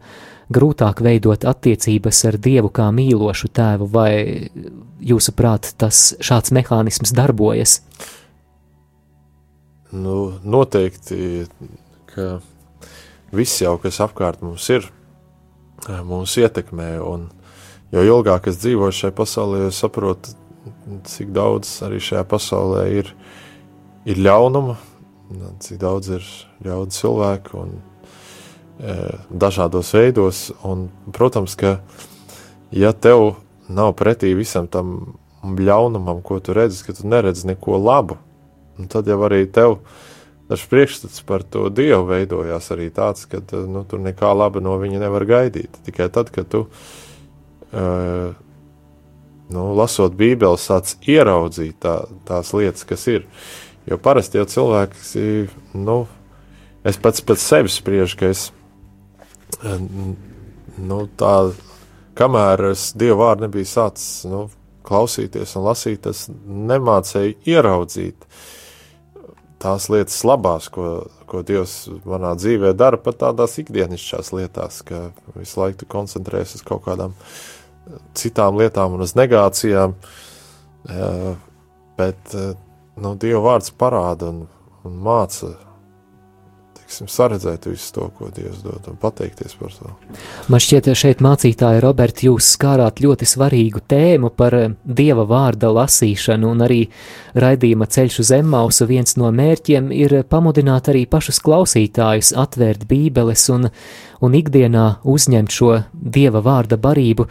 grūtāk 0.50 1.02
veidot 1.04 1.44
attiecības 1.46 2.24
ar 2.28 2.38
Dievu 2.42 2.70
kā 2.74 2.88
mīlošu 2.94 3.50
tēvu, 3.54 3.86
vai 3.90 4.50
jūsuprāt 5.00 5.72
tas 5.80 6.10
šāds 6.22 6.52
mehānisms 6.54 7.14
darbojas? 7.16 7.80
Nu, 9.90 10.36
noteikti, 10.46 11.46
ka 12.10 12.38
viss 13.34 13.62
jau, 13.62 13.76
kas 13.82 13.98
apkārt 14.02 14.42
mums 14.44 14.66
ir, 14.70 14.86
mūs 16.06 16.36
ietekmē, 16.38 16.92
un 17.02 17.28
jo 17.94 18.04
ilgāk 18.06 18.50
es 18.50 18.60
dzīvoju 18.62 18.98
šajā 19.00 19.16
pasaulē, 19.18 19.64
jo 19.64 19.72
saprotu, 19.74 20.36
cik 21.10 21.32
daudz 21.34 21.72
arī 21.86 21.98
šajā 22.02 22.22
pasaulē 22.30 22.84
ir, 23.00 23.10
ir 24.06 24.22
ļaunuma, 24.22 24.76
cik 25.62 25.78
daudz 25.80 26.10
ir 26.18 26.26
ļaunu 26.64 26.94
cilvēku 26.94 27.58
un 27.60 27.72
e, 27.76 28.96
dažādos 29.30 29.92
veidos. 29.94 30.48
Un, 30.66 30.88
protams, 31.14 31.56
ka 31.58 31.78
ja 32.74 32.92
tev 32.92 33.36
nav 33.70 33.94
pretī 33.98 34.34
visam 34.34 34.68
tam 34.70 35.16
ļaunumam, 35.42 36.22
ko 36.22 36.40
tu 36.42 36.54
redzi, 36.56 36.82
ka 36.84 36.96
tu 36.96 37.08
neredzi 37.08 37.48
neko 37.48 37.78
labu, 37.80 38.18
tad 38.90 39.08
jau 39.08 39.20
arī 39.26 39.44
tev 39.50 39.80
tas 40.50 40.62
priekšstats 40.66 41.22
par 41.22 41.44
to 41.46 41.68
dievu 41.70 42.08
veidojās 42.08 42.72
arī 42.74 42.88
tāds, 42.90 43.28
ka 43.30 43.38
nu, 43.70 43.84
tur 43.86 44.00
nekā 44.02 44.32
laba 44.34 44.58
no 44.58 44.74
viņa 44.82 44.98
nevar 44.98 45.22
gaidīt. 45.28 45.78
Tikai 45.86 46.08
tad, 46.10 46.32
kad 46.34 46.48
tu, 46.50 46.64
uh, 47.70 48.32
nu, 49.54 49.66
lasot 49.78 50.16
Bībeli, 50.18 50.58
sāc 50.58 50.96
ieraudzīt 51.06 51.78
tā, 51.84 52.00
tās 52.26 52.50
lietas, 52.56 52.82
kas 52.88 53.06
ir. 53.12 53.28
Jo 53.88 53.96
parasti 54.02 54.38
jau 54.38 54.46
cilvēks, 54.48 55.14
nu, 55.78 56.02
es 56.86 56.98
pats 57.00 57.24
pēc 57.24 57.42
sevis 57.42 57.78
spriežu, 57.80 58.18
ka 58.20 58.30
es 58.34 58.50
nu, 60.80 61.02
tā, 61.18 61.34
kamēr 62.18 62.70
es 62.70 62.90
Dievu 62.98 63.20
vārdu 63.22 63.46
nebiju 63.46 63.68
sācis 63.68 64.24
nu, 64.30 64.46
klausīties 64.86 65.56
un 65.58 65.66
lasīt, 65.68 66.08
es 66.10 66.26
nemācēju 66.30 67.38
ieraudzīt 67.48 68.28
tās 69.60 69.90
lietas 69.92 70.16
labās, 70.24 70.70
ko, 70.72 70.86
ko 71.28 71.42
Dievs 71.46 71.82
manā 72.08 72.32
dzīvē 72.38 72.72
dara, 72.78 73.00
pat 73.00 73.20
tādās 73.20 73.58
ikdienišķās 73.60 74.32
lietās, 74.36 74.80
ka 74.88 75.10
visu 75.36 75.60
laiku 75.60 75.88
koncentrējas 75.90 76.56
uz 76.56 76.64
kaut 76.64 76.86
kādām 76.86 77.16
citām 78.16 78.56
lietām 78.60 78.96
un 78.96 79.04
uz 79.04 79.12
negācijām. 79.18 79.94
Bet 82.00 82.34
nu, 83.02 83.16
Dieva 83.20 83.42
vārds 83.48 83.74
parāda 83.76 84.30
un, 84.30 84.46
un 84.86 85.02
māca 85.04 85.54
teiksim, 86.90 87.08
saredzēt 87.08 87.66
visu 87.70 87.92
to, 87.94 88.08
ko 88.18 88.28
Dievs 88.34 88.62
dod, 88.64 88.82
un 88.90 88.96
pateikties 89.00 89.54
par 89.58 89.70
to. 89.70 89.92
Man 90.50 90.60
šķiet, 90.60 90.88
ka 90.90 90.94
šeit 90.98 91.22
mācītāji, 91.22 91.82
Roberti, 91.84 92.26
jūs 92.26 92.50
skārāt 92.56 93.00
ļoti 93.00 93.26
svarīgu 93.26 93.82
tēmu 93.86 94.32
par 94.34 94.54
eh, 94.58 94.74
Dieva 94.84 95.24
vārda 95.24 95.70
lasīšanu, 95.70 96.50
un 96.50 96.66
arī 96.66 96.80
raidījuma 97.34 97.86
ceļš 97.86 98.20
uz 98.24 98.32
Emmausu 98.40 98.88
viens 98.90 99.16
no 99.16 99.30
mērķiem 99.30 99.92
ir 99.94 100.22
pamudināt 100.28 100.90
arī 100.90 101.06
pašus 101.06 101.40
klausītājus 101.46 102.34
atvērt 102.34 102.86
bībeles 102.90 103.46
un, 103.54 103.70
un 104.20 104.34
ikdienā 104.34 105.00
uzņemt 105.04 105.50
šo 105.54 105.82
Dieva 105.92 106.42
vārda 106.42 106.80
barību. 106.80 107.28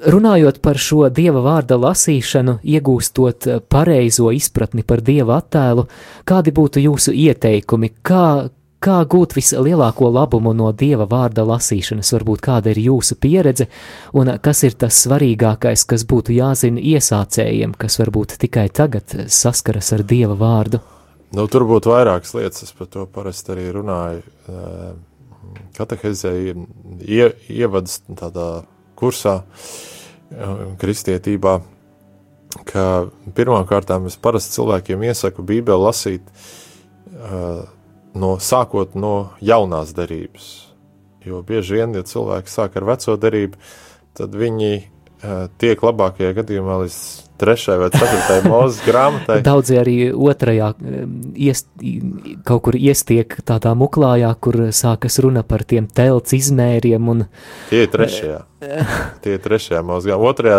Runājot 0.00 0.62
par 0.64 0.78
šo 0.80 1.08
dieva 1.12 1.42
vārda 1.44 1.76
lasīšanu, 1.76 2.60
iegūstot 2.64 3.48
pareizo 3.68 4.30
izpratni 4.32 4.80
par 4.86 5.02
dieva 5.04 5.36
attēlu, 5.42 5.84
kādi 6.24 6.54
būtu 6.56 6.80
jūsu 6.80 7.12
ieteikumi, 7.12 7.90
kā, 8.00 8.48
kā 8.80 8.96
gūt 9.04 9.36
vislielāko 9.36 10.08
labumu 10.08 10.54
no 10.56 10.70
dieva 10.72 11.04
vārda 11.10 11.44
lasīšanas, 11.44 12.14
varbūt 12.16 12.40
kāda 12.46 12.72
ir 12.72 12.80
jūsu 12.86 13.18
pieredze, 13.20 13.68
un 14.16 14.32
kas 14.40 14.64
ir 14.64 14.78
tas 14.80 15.02
svarīgākais, 15.04 15.84
kas 15.84 16.06
būtu 16.08 16.32
jāzina 16.38 16.80
iesācējiem, 16.80 17.76
kas 17.76 18.00
varbūt 18.00 18.38
tikai 18.40 18.70
tagad 18.72 19.12
saskaras 19.28 19.92
ar 19.92 20.06
dieva 20.08 20.38
vārdu? 20.40 20.80
Nu, 21.36 21.44
tur 21.44 21.68
būtu 21.68 21.92
vairākas 21.92 22.32
lietas, 22.38 22.64
es 22.64 22.72
par 22.74 22.88
to 22.88 23.04
parasti 23.04 23.52
arī 23.52 23.68
runāju. 23.76 24.24
Katehezē 25.76 26.32
ie, 26.40 27.26
ievadas 27.52 28.00
tādā 28.16 28.62
kursā 29.00 29.40
kristietībā, 30.80 31.58
ka 32.70 32.84
pirmkārt 33.34 33.90
es 34.06 34.18
parasti 34.20 34.58
cilvēkiem 34.58 35.02
iesaku 35.08 35.42
Bībeli 35.46 35.86
lasīt 35.86 36.26
no, 38.14 38.36
sākot 38.38 38.94
no 38.94 39.14
jaunās 39.40 39.94
derības. 39.96 40.50
Jo 41.26 41.42
bieži 41.46 41.80
vien, 41.80 41.94
ja 41.94 42.06
cilvēki 42.06 42.48
sāk 42.48 42.78
ar 42.80 42.86
veco 42.94 43.16
derību, 43.20 43.58
tad 44.16 44.36
viņi 44.36 44.72
tiek 45.60 45.82
labākajā 45.84 46.32
gadījumā 46.38 46.78
līdz 46.84 47.00
trešai 47.40 47.76
vai 47.80 47.88
ceturtajai 47.94 48.44
mūzes 48.52 48.80
grāmatai. 48.86 49.38
Daudzi 49.46 49.78
arī 49.80 49.96
otrajā 50.12 50.70
iest, 51.34 51.68
kaut 52.48 52.64
kur 52.68 52.78
iestiek 52.78 53.36
tādā 53.48 53.72
muklājā, 53.78 54.30
kur 54.44 54.58
sākas 54.76 55.18
runa 55.24 55.42
par 55.46 55.64
tiem 55.68 55.88
telts 55.88 56.36
izmēriem. 56.36 57.10
Un... 57.12 57.26
Tie 57.70 57.84
ir 57.86 57.92
trešajā. 57.92 58.40
Tie 59.24 59.36
ir 59.36 59.44
trešajā 59.44 59.82
mūzes 59.86 60.10
grāmatā. 60.10 60.32
Otrajā, 60.32 60.58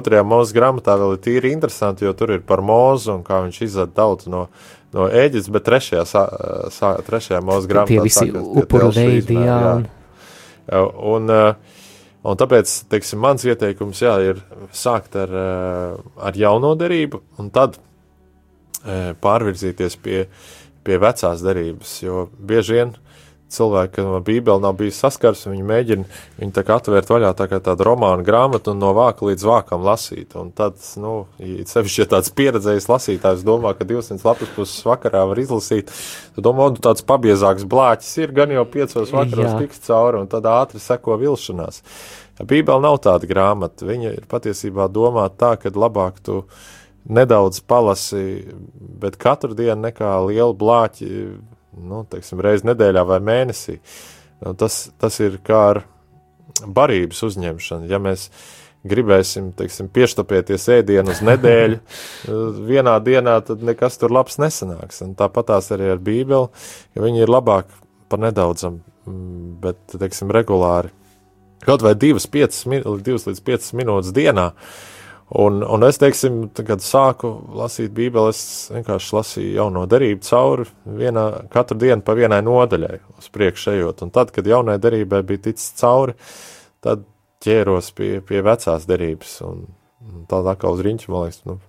otrajā 0.00 0.26
mūzes 0.32 0.54
grāmatā 0.56 0.98
vēl 1.00 1.16
ir 1.16 1.24
tīri 1.26 1.54
interesanti, 1.56 2.06
jo 2.06 2.14
tur 2.16 2.36
ir 2.36 2.44
par 2.46 2.62
mūzu 2.66 3.16
un 3.18 3.26
kā 3.26 3.42
viņš 3.46 3.64
izvada 3.66 3.96
tautu 4.02 4.32
no, 4.32 4.46
no 4.96 5.08
Ēģiptes, 5.10 5.50
bet 5.54 5.66
trešajā, 5.66 6.06
sā, 6.08 6.24
sā, 6.74 6.94
trešajā 7.06 7.42
mūzes 7.44 7.70
grāmatā 7.70 7.96
tie 7.96 8.06
visi 8.06 8.30
upuru 8.30 8.92
veidi, 8.94 9.38
jā. 9.40 9.60
jā. 9.66 9.74
Un, 10.70 10.88
un, 11.10 11.30
uh, 11.34 11.78
Un 12.20 12.36
tāpēc, 12.36 12.72
teiksim, 12.92 13.20
mans 13.22 13.44
ieteikums 13.48 14.02
jā, 14.04 14.12
ir 14.20 14.40
sākt 14.76 15.16
ar, 15.16 15.30
eh, 15.32 16.00
ar 16.20 16.36
jauno 16.36 16.74
derību, 16.76 17.22
un 17.40 17.48
tad 17.54 17.78
e, 18.80 19.14
pārvirzīties 19.20 19.96
pie, 20.00 20.26
pie 20.84 20.96
vecās 21.00 21.42
derības. 21.44 21.94
Jo 22.04 22.26
bieži 22.36 22.78
vien 22.78 22.92
cilvēki, 23.54 23.92
kam 23.96 24.08
no 24.14 24.20
Bībeli 24.24 24.62
nav 24.62 24.76
bijis 24.78 25.00
saskars, 25.02 25.46
viņi 25.48 25.64
mēģina 25.66 26.20
viņu 26.40 26.54
tā 26.56 26.64
kā 26.66 26.78
atvērt 26.80 27.10
vaļā 27.12 27.32
tā 27.38 27.46
kā 27.50 27.60
tādu 27.64 27.86
romānu 27.88 28.24
grāmatu 28.26 28.74
un 28.74 28.80
no 28.82 28.92
vāka 28.96 29.26
līdz 29.28 29.46
vākam 29.46 29.84
lasīt. 29.86 30.36
Un 30.40 30.52
tad, 30.56 30.78
nu, 31.00 31.14
sevišķi, 31.40 32.02
ja 32.02 32.08
tāds 32.14 32.32
pieredzējis 32.36 32.88
lasītājs 32.90 33.44
domā, 33.46 33.74
ka 33.78 33.86
200 33.88 34.26
lapas 34.26 34.54
puses 34.56 34.86
vakarā 34.86 35.26
var 35.30 35.42
izlasīt, 35.42 35.92
tad 36.36 36.46
domā, 36.46 36.70
nu, 36.72 36.82
tāds 36.82 37.06
pabiezāks 37.06 37.68
blāķis 37.70 38.16
ir, 38.22 38.34
gan 38.36 38.54
jau 38.54 38.66
piecos 38.70 39.14
vakaros 39.14 39.56
tiks 39.60 39.84
cauri, 39.86 40.24
un 40.24 40.30
tad 40.30 40.48
ātri 40.50 40.82
seko 40.82 41.18
vilšanās. 41.20 41.82
Ja 42.40 42.48
Bībeli 42.48 42.86
nav 42.86 43.00
tāda 43.04 43.28
grāmata, 43.28 43.84
viņa 43.88 44.14
ir 44.16 44.28
patiesībā 44.30 44.88
domāta 44.88 45.36
tā, 45.42 45.54
ka 45.60 45.74
labāk 45.76 46.22
tu 46.24 46.44
nedaudz 47.04 47.60
palasi, 47.68 48.46
bet 49.00 49.18
katru 49.20 49.56
dienu 49.56 49.88
nekā 49.88 50.14
lielu 50.28 50.54
blāķi 50.56 51.10
nu, 51.76 52.04
teiksim, 52.10 52.40
reizi 52.44 52.68
nedēļā 52.68 53.04
vai 53.08 53.20
mēnesī. 53.24 53.78
Nu, 54.40 54.54
tas, 54.58 54.86
tas 55.00 55.18
ir 55.22 55.38
kā 55.44 55.60
ar 55.74 55.82
barības 56.66 57.22
uzņemšanu. 57.28 57.88
Ja 57.90 58.00
mēs 58.02 58.28
gribēsim 58.88 59.50
teiksim, 59.56 59.90
pieštapēties 59.92 60.68
ēdienu 60.78 61.12
uz 61.12 61.20
nedēļu, 61.24 61.80
vienā 62.70 62.96
dienā 63.04 63.36
tad 63.44 63.64
nekas 63.66 64.00
tur 64.00 64.14
labs 64.16 64.40
nesanāks. 64.40 65.02
Un 65.04 65.16
tāpat 65.18 65.52
tās 65.52 65.72
arī 65.76 65.92
ar 65.94 66.00
Bībeli, 66.00 66.48
jo 66.96 67.04
viņi 67.04 67.24
ir 67.24 67.32
labāk 67.32 67.68
par 68.10 68.22
nedaudzam, 68.24 68.80
mm, 69.06 69.50
bet, 69.64 69.82
teiksim, 69.92 70.32
regulāri. 70.34 70.94
Kaut 71.60 71.84
vai 71.84 71.92
divas, 71.92 72.24
piecas, 72.24 72.64
divas 73.04 73.26
līdz 73.28 73.42
piecas 73.44 73.74
minūtes 73.76 74.14
dienā, 74.16 74.46
uh, 74.48 74.89
Un, 75.30 75.60
un 75.62 75.86
es, 75.86 75.94
teiksim, 76.02 76.40
kad 76.66 76.82
sāku 76.82 77.28
lasīt 77.54 77.92
Bībeli, 77.94 78.32
es 78.32 78.70
vienkārši 78.74 79.12
lasīju 79.14 79.52
jauno 79.60 79.84
derību 79.86 80.26
cauri 80.26 80.66
vienā, 80.98 81.26
katru 81.52 81.78
dienu 81.78 82.02
pa 82.02 82.16
vienai 82.18 82.40
nodaļai 82.42 82.96
uz 83.14 83.28
priekšu 83.30 83.76
ejot. 83.76 84.02
Un 84.02 84.10
tad, 84.14 84.32
kad 84.34 84.48
jaunai 84.50 84.80
derībai 84.82 85.22
bija 85.28 85.44
ticis 85.44 85.70
cauri, 85.78 86.16
tad 86.82 87.04
ķēros 87.46 87.92
pie, 87.94 88.16
pie 88.26 88.42
vecās 88.42 88.88
derības. 88.90 89.36
Un, 89.46 89.68
un 90.10 90.26
tādā 90.30 90.56
kā 90.58 90.72
uz 90.74 90.82
riņķa, 90.82 91.12
man 91.14 91.28
liekas, 91.28 91.44
nu, 91.46 91.60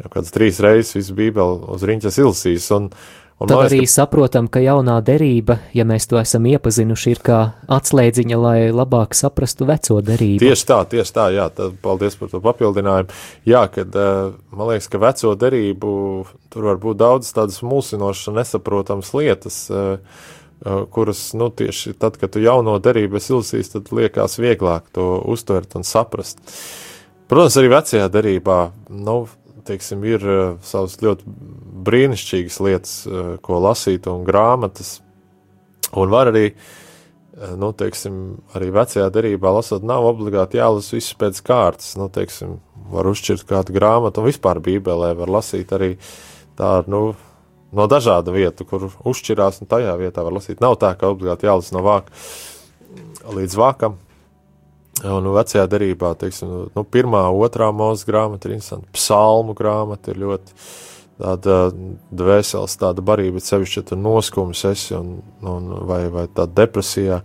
jau 0.00 0.12
kāds 0.16 0.32
trīs 0.32 0.62
reizes 0.64 0.96
visu 0.96 1.18
Bībeli 1.20 1.60
uz 1.76 1.84
riņķas 1.84 2.20
ilsīs. 2.24 2.70
Un, 2.78 2.88
Un 3.40 3.48
Tad 3.48 3.70
arī 3.70 3.86
ka... 3.86 3.88
saprotam, 3.88 4.50
ka 4.52 4.60
jaunā 4.60 4.98
derība, 5.00 5.56
ja 5.72 5.86
mēs 5.88 6.04
to 6.10 6.18
esam 6.20 6.44
iepazinuši, 6.50 7.12
ir 7.14 7.20
kā 7.24 7.38
atslēdziņa, 7.72 8.36
lai 8.36 8.58
labāk 8.68 9.16
saprastu 9.16 9.64
veco 9.70 9.96
derību. 10.04 10.42
Tieši 10.42 10.66
tā, 10.68 10.80
tieši 10.92 11.14
tā, 11.16 11.24
jā, 11.32 11.46
tad 11.56 11.78
paldies 11.80 12.18
par 12.20 12.28
to 12.34 12.42
papildinājumu. 12.44 13.16
Jā, 13.48 13.62
kad 13.72 13.96
eh, 13.96 14.34
man 14.52 14.70
liekas, 14.74 14.90
ka 14.92 15.00
veco 15.00 15.32
derību 15.40 15.94
tur 16.52 16.68
var 16.68 16.82
būt 16.84 17.00
daudz 17.00 17.32
tādas 17.32 17.62
mulsinošas 17.64 18.28
un 18.28 18.36
nesaprotamas 18.42 19.14
lietas, 19.16 19.58
eh, 19.72 20.20
eh, 20.60 20.84
kuras, 20.92 21.24
nu, 21.32 21.48
tieši 21.48 21.96
tad, 21.96 22.20
kad 22.20 22.36
tu 22.36 22.44
jauno 22.44 22.76
derību 22.76 23.16
esi 23.22 23.32
ilsīs, 23.38 23.72
tad 23.72 23.88
liekas 23.88 24.36
vieglāk 24.36 24.92
to 24.92 25.14
uztvert 25.32 25.80
un 25.80 25.88
saprast. 25.88 26.44
Protams, 27.30 27.56
arī 27.56 27.72
vecajā 27.72 28.12
derībā, 28.12 28.60
nu, 28.90 29.22
teiksim, 29.66 30.04
ir 30.08 30.26
uh, 30.26 30.42
savas 30.66 30.98
ļoti 31.02 31.26
brīnišķīgas 31.86 32.60
lietas, 32.64 32.94
uh, 33.08 33.32
ko 33.44 33.60
lasīt, 33.62 34.08
un 34.10 34.26
grāmatas. 34.26 34.98
Un 35.98 36.12
var 36.12 36.30
arī, 36.30 36.50
uh, 36.52 37.54
nu, 37.60 37.72
teiksim, 37.76 38.20
arī 38.56 38.70
vecajā 38.74 39.08
derībā 39.14 39.52
lasot, 39.56 39.86
nav 39.86 40.08
obligāti 40.10 40.60
jālasa 40.60 40.96
viss 40.96 41.16
pēc 41.18 41.40
kārtas. 41.46 41.94
Nu, 42.00 42.10
teiksim, 42.12 42.58
var 42.90 43.08
uzšķirt 43.10 43.46
kādu 43.48 43.74
grāmatu, 43.76 44.22
un 44.22 44.30
vispār 44.30 44.62
Bībelē 44.64 45.14
var 45.18 45.34
lasīt 45.38 45.72
arī 45.76 45.94
tādu, 46.58 46.92
nu, 46.92 47.02
no 47.72 47.86
dažādu 47.90 48.34
vietu, 48.34 48.66
kur 48.68 48.90
uzšķirās, 48.90 49.62
un 49.62 49.70
tajā 49.70 49.94
vietā 50.00 50.24
var 50.26 50.36
lasīt. 50.36 50.62
Nav 50.62 50.78
tā, 50.82 50.92
ka 50.98 51.12
obligāti 51.14 51.48
jālasa 51.48 51.76
no 51.76 51.84
vāka 51.86 52.14
līdz 53.30 53.58
vākam. 53.58 53.98
Un 55.00 55.30
vecajā 55.32 55.64
derībā, 55.70 56.12
teiksim, 56.20 56.50
nu, 56.74 56.84
pirmā, 56.84 57.22
otrā 57.32 57.70
mūzes 57.72 58.04
grāmata 58.08 58.48
ir 58.48 58.58
interesanta, 58.58 58.90
psalmu 58.92 59.54
grāmata 59.56 60.12
ir 60.12 60.20
ļoti 60.20 60.56
tāda 61.20 61.56
dvēseles, 62.16 62.76
tāda 62.80 63.04
barība, 63.04 63.38
bet 63.38 63.48
sevišķi, 63.48 63.80
ja 63.80 63.88
tu 63.90 63.98
noskums 64.00 64.64
esi 64.68 64.94
un, 64.96 65.18
un 65.40 65.72
vai, 65.88 66.02
vai 66.12 66.26
tāda 66.28 66.52
depresijā, 66.62 67.20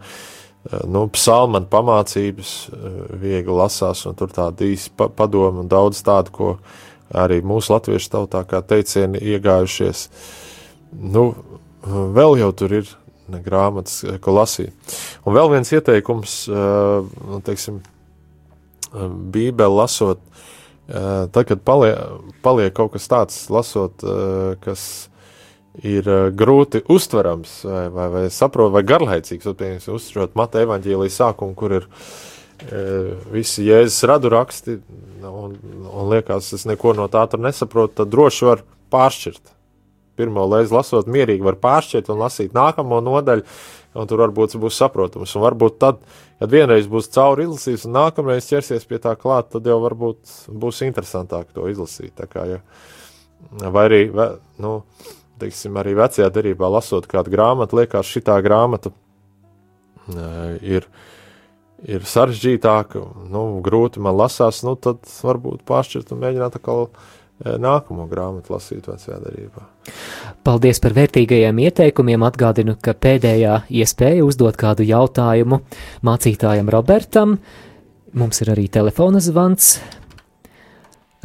nu, 0.87 1.05
psalman 1.15 1.67
pamācības 1.71 2.55
viegli 3.21 3.59
lasās, 3.59 4.05
un 4.07 4.15
tur 4.19 4.31
tāda 4.35 4.67
īsi 4.67 4.91
pa, 4.95 5.09
padoma 5.11 5.63
un 5.63 5.71
daudz 5.71 5.99
tādu, 6.05 6.35
ko 6.35 6.51
arī 7.15 7.41
mūsu 7.45 7.75
latviešu 7.75 8.11
tautā 8.17 8.43
kā 8.47 8.63
teicieni 8.65 9.19
iegājušies. 9.35 10.07
Nu, 10.95 11.27
vēl 11.85 12.39
jau 12.39 12.51
tur 12.55 12.79
ir 12.79 12.95
grāmatas, 13.29 14.03
eh, 14.03 14.19
ko 14.19 14.35
lasīju. 14.35 14.71
Un 15.25 15.35
vēl 15.35 15.51
viens 15.51 15.71
ieteikums, 15.71 16.47
eh, 16.49 17.17
nu, 17.29 17.41
teiksim, 17.41 17.81
eh, 17.81 19.09
Bībeli 19.09 19.75
lasot, 19.75 20.19
tad, 20.87 21.47
kad 21.47 21.63
paliek, 21.65 21.97
paliek 22.43 22.71
kaut 22.71 22.91
kas 22.91 23.07
tāds, 23.07 23.49
lasot, 23.49 24.03
kas 24.61 25.09
ir 25.81 26.03
grūti 26.29 26.83
uztverams, 26.85 27.65
vai, 27.65 27.89
vai, 27.89 28.07
vai 28.09 28.29
saprot, 28.29 28.71
vai 28.71 28.83
garlaicīgs, 28.83 29.49
piemēram, 29.49 29.95
uztverot 29.95 30.35
Mata 30.35 30.61
evaņģēlijas 30.61 31.17
sākumu, 31.17 31.55
kur 31.55 31.73
ir 31.73 31.87
visi 33.33 33.65
Jēzus 33.65 34.05
radu 34.05 34.29
raksti, 34.29 34.77
un, 35.23 35.57
un 35.89 36.09
liekas, 36.13 36.53
es 36.53 36.67
neko 36.69 36.93
no 36.93 37.09
tā 37.09 37.25
tur 37.31 37.41
nesaprotu, 37.41 38.03
tad 38.03 38.13
droši 38.13 38.45
var 38.45 38.61
pāršķirt. 38.93 39.54
Pirmo 40.15 40.45
reizi 40.51 40.73
lasot, 40.75 41.09
mierīgi 41.11 41.43
var 41.43 41.57
pāršķirt 41.59 42.11
un 42.13 42.21
lasīt 42.23 42.55
nākamo 42.55 43.01
nodaļu, 43.03 43.43
un 43.99 44.09
tur 44.09 44.23
varbūt 44.23 44.55
būs 44.61 44.79
saprotams. 44.79 45.33
Un 45.35 45.43
varbūt 45.43 45.79
tad, 45.83 45.99
kad 46.39 46.51
vienreiz 46.51 46.87
būs 46.91 47.11
cauri 47.15 47.47
izlasījis, 47.47 47.87
un 47.87 47.97
nākamreiz 47.97 48.47
ķersies 48.49 48.87
pie 48.87 48.99
tā 49.03 49.15
klāt, 49.19 49.51
tad 49.53 49.67
jau 49.67 49.79
varbūt 49.83 50.37
būs 50.51 50.83
interesantāk 50.87 51.51
to 51.55 51.67
izlasīt. 51.71 52.23
Kā, 52.31 52.45
ja, 52.55 52.61
vai 53.71 53.87
arī, 53.89 54.01
nu, 54.63 54.77
teiksim, 55.41 55.75
arī 55.79 55.95
vecajā 55.99 56.29
derībā 56.33 56.69
lasot 56.71 57.07
kādu 57.11 57.33
grāmatu, 57.33 57.79
liekas, 57.81 58.07
šī 58.07 58.23
grāmata 58.45 58.91
uh, 58.91 60.55
ir, 60.63 60.87
ir 61.83 62.07
sarežģītāka, 62.07 63.03
nu, 63.31 63.45
grūti 63.65 64.03
man 64.03 64.17
lasās, 64.19 64.63
nu, 64.67 64.75
tad 64.79 65.03
varbūt 65.23 65.65
pāršķirt 65.67 66.15
un 66.15 66.23
mēģināt 66.23 66.59
atkal 66.59 66.89
nākamo 67.43 68.07
grāmatu 68.11 68.55
lasīt 68.55 68.87
vecajā 68.87 69.17
darbā. 69.23 69.65
Paldies 70.45 70.79
par 70.83 70.95
vērtīgajiem 70.95 71.59
ieteikumiem. 71.67 72.23
Atgādinu, 72.23 72.77
ka 72.81 72.95
pēdējā 72.95 73.65
iespēja 73.69 74.25
uzdot 74.25 74.57
kādu 74.59 74.87
jautājumu 74.87 75.61
mācītājam 76.05 76.71
Robertam. 76.71 77.39
Mums 78.15 78.41
ir 78.45 78.53
arī 78.55 78.69
telefona 78.71 79.19
zvans. 79.19 79.75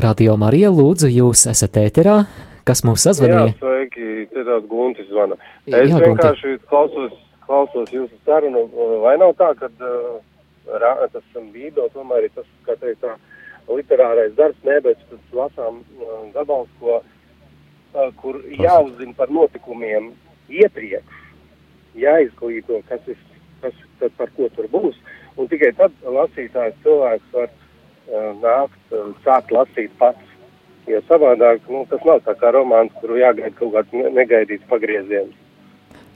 Radio 0.00 0.34
Marija, 0.40 0.70
lūdzu, 0.72 1.10
jūs 1.12 1.44
esat 1.50 1.76
ēterā. 1.78 2.22
Kas 2.66 2.82
mums 2.86 3.04
sazvanīja? 3.04 3.52
Jā, 3.52 3.58
sveiki, 3.60 4.06
te 4.32 4.44
tāds 4.46 4.68
Guntis 4.70 5.08
zvana. 5.10 5.36
Es 5.68 5.90
Jā, 5.90 6.00
vienkārši 6.02 6.56
klausos, 6.70 7.14
klausos 7.46 7.92
jūsu 7.94 8.16
sarunu. 8.26 8.66
Vai 9.04 9.16
nav 9.20 9.34
tā, 9.38 9.52
ka 9.58 9.68
uh, 9.70 11.06
tas 11.12 11.24
bībeli 11.36 11.90
tomēr 11.94 12.26
ir 12.28 12.34
tas, 12.34 12.48
kā 12.66 12.76
teikt, 12.80 13.04
tā, 13.04 13.14
literārais 13.76 14.34
darbs, 14.38 14.58
nē, 14.66 14.80
bet 14.84 15.00
lasām 15.36 15.80
uh, 15.80 16.22
gabals, 16.34 16.70
ko, 16.80 17.00
uh, 17.00 18.10
kur 18.20 18.40
jāuzzina 18.50 19.14
par 19.18 19.32
notikumiem 19.32 20.12
iepriekš, 20.50 21.20
jāizglīto, 21.98 22.80
kas, 22.88 23.02
ir, 23.10 23.18
kas 23.62 23.76
tad 24.02 24.16
par 24.18 24.32
ko 24.36 24.48
tur 24.56 24.70
būs, 24.72 24.98
un 25.36 25.50
tikai 25.50 25.72
tad 25.78 25.94
lasītājs 26.04 26.78
cilvēks 26.84 27.36
var 27.36 27.50
uh, 27.50 28.32
nākt, 28.42 28.80
uh, 28.94 29.12
sākt 29.26 29.54
lasīt 29.54 29.94
pats. 30.00 30.26
Jo 30.88 30.98
savādāk, 31.06 31.60
nu, 31.70 31.84
tas 31.86 32.00
nav 32.08 32.22
tā 32.24 32.32
kā 32.40 32.50
romāns, 32.56 32.94
kuru 32.98 33.18
jāgaida 33.20 33.52
kaut 33.58 33.74
kāds 33.76 34.14
negaidīts 34.16 34.66
pagrieziens. 34.66 35.36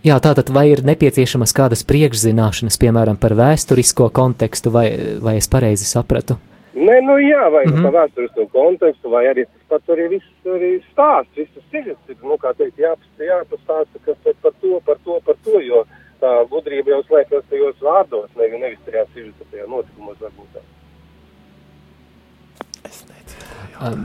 Jā, 0.05 0.17
tātad 0.21 0.51
vai 0.53 0.67
ir 0.73 0.83
nepieciešamas 0.85 1.55
kādas 1.57 1.85
priekšzināšanas, 1.89 2.81
piemēram, 2.81 3.21
par 3.21 3.37
vēsturisko 3.39 4.09
kontekstu, 4.13 4.73
vai, 4.75 4.89
vai 5.23 5.37
es 5.39 5.49
pareizi 5.53 5.87
sapratu? 5.89 6.41
Uh, 6.41 6.54
Nē, 6.75 6.95
nu 7.07 7.14
jā, 7.22 7.51
vai 7.55 7.64
mm 7.66 7.72
-hmm. 7.72 7.83
pa 7.83 7.91
vēsturisko 7.99 8.47
kontekstu, 8.53 9.11
vai 9.11 9.25
arī 9.31 9.45
tas 9.47 9.64
pats 9.68 9.89
arī 9.95 10.09
viss 10.11 10.27
arī 10.45 10.83
stāsts, 10.93 11.37
visas 11.37 11.64
sižets 11.70 12.09
ir, 12.09 12.16
nu, 12.22 12.35
kā 12.35 12.51
teikt, 12.55 12.79
jāpast, 12.79 13.14
jāpastāsta, 13.18 13.99
kas 14.05 14.16
par 14.43 14.53
to, 14.61 14.81
par 14.87 14.99
to, 15.05 15.20
par 15.27 15.37
to, 15.45 15.61
jo 15.61 15.85
tā 16.20 16.33
gudrība 16.51 16.91
jau 16.91 17.03
slēpjas 17.03 17.45
tajos 17.51 17.77
vārdos, 17.81 18.31
nevis, 18.37 18.61
nevis 18.61 18.79
tajā 18.87 19.05
sižetā, 19.14 19.45
tajā 19.51 19.66
notikumos 19.68 20.18
varbūt 20.20 20.49
tā. 20.55 20.61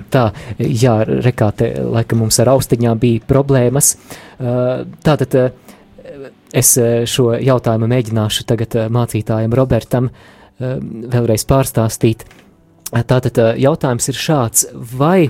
Tā, 0.10 0.32
jā, 0.58 0.96
rekāte, 1.06 1.70
laikam 1.84 2.24
mums 2.24 2.40
ar 2.42 2.50
austiņām 2.56 3.00
bija 3.00 3.22
problēmas. 3.30 3.94
Tātad 5.06 5.38
es 6.54 6.74
šo 7.14 7.32
jautājumu 7.38 7.90
mēģināšu 7.92 8.46
tagad 8.50 8.76
mācītājam 8.90 9.54
Robertam 9.54 10.10
vēlreiz 10.60 11.46
pārstāstīt. 11.48 12.26
Tātad 12.90 13.38
jautājums 13.62 14.10
ir 14.10 14.18
šāds, 14.18 14.66
vai 14.74 15.30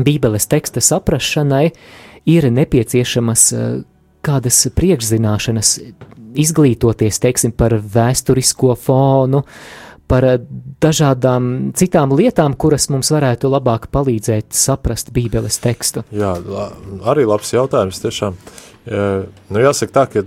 Bībeles 0.00 0.48
teksta 0.48 0.80
saprašanai 0.80 1.66
ir 2.30 2.46
nepieciešamas 2.52 3.50
kādas 4.24 4.62
priekšzināšanas, 4.76 5.74
izglītoties, 6.40 7.20
teiksim, 7.20 7.52
par 7.56 7.74
vēsturisko 7.80 8.76
fonu, 8.78 9.42
par 10.10 10.26
dažādām 10.82 11.70
citām 11.78 12.14
lietām, 12.18 12.56
kuras 12.58 12.88
mums 12.90 13.12
varētu 13.14 13.50
labāk 13.50 13.90
palīdzēt 13.94 14.50
saprast 14.56 15.12
Bībeles 15.14 15.60
tekstu? 15.62 16.04
Jā, 16.14 16.34
arī 17.12 17.28
labs 17.28 17.52
jautājums 17.54 18.02
tiešām. 18.02 18.38
Nu, 18.90 19.62
jāsaka 19.62 19.96
tā, 20.00 20.06
ka 20.10 20.24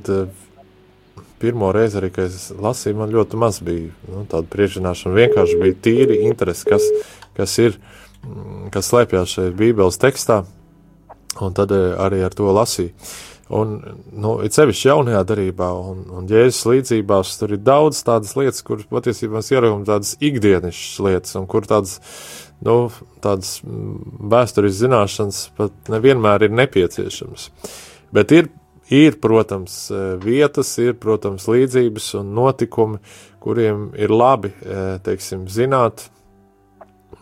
pirmo 1.43 1.73
reizi 1.75 1.99
arī, 1.99 2.09
kad 2.15 2.31
es 2.31 2.47
lasīju, 2.55 2.97
man 3.01 3.11
ļoti 3.11 3.39
maz 3.39 3.59
bija 3.65 3.91
nu, 4.07 4.23
tāda 4.31 4.47
priekšzināšana. 4.53 5.17
Vienkārši 5.19 5.59
bija 5.59 5.79
tīri 5.83 6.21
interesi, 6.29 6.65
kas, 6.69 6.87
kas 7.37 7.57
ir, 7.59 7.77
mm, 8.23 8.71
kas 8.73 8.89
slēpjas 8.91 9.35
šeit 9.35 9.59
Bībeles 9.59 9.99
tekstā, 10.01 10.43
un 11.43 11.55
tad 11.57 11.75
eh, 11.75 11.91
arī 11.99 12.23
ar 12.23 12.35
to 12.37 12.47
lasīju. 12.55 12.93
Un, 13.53 13.73
nu, 14.15 14.37
it 14.47 14.55
sevišķi 14.55 14.87
jaunajā 14.87 15.19
darbā, 15.29 15.67
un, 15.91 16.05
un 16.15 16.29
jēzus 16.31 16.63
līdzībās, 16.71 17.35
tur 17.37 17.51
ir 17.53 17.61
daudz 17.61 17.99
tādas 18.07 18.37
lietas, 18.39 18.63
kuras 18.65 18.87
patiesībā 18.89 19.37
mēs 19.37 19.51
ieraugām 19.51 19.83
tādas 19.85 20.15
ikdienišķas 20.23 21.03
lietas, 21.03 21.35
un 21.37 21.45
kur 21.51 21.67
tādas, 21.69 21.99
nu, 22.65 22.87
tādas 23.21 23.57
mm, 23.61 24.23
vēstures 24.31 24.79
zināšanas 24.79 25.43
pat 25.59 25.91
nevienmēr 25.91 26.47
ir 26.47 26.55
nepieciešamas. 26.55 27.49
Bet 28.15 28.31
ir 28.33 28.49
Ir, 28.93 29.15
protams, 29.17 29.89
e, 29.89 29.99
vietas, 30.21 30.69
ir, 30.77 30.93
protams, 31.01 31.47
līdzības 31.49 32.11
un 32.19 32.33
notikumi, 32.37 32.99
kuriem 33.41 33.87
ir 33.97 34.13
labi, 34.13 34.51
e, 34.53 34.83
teiksim, 35.03 35.47
zināt, 35.49 36.05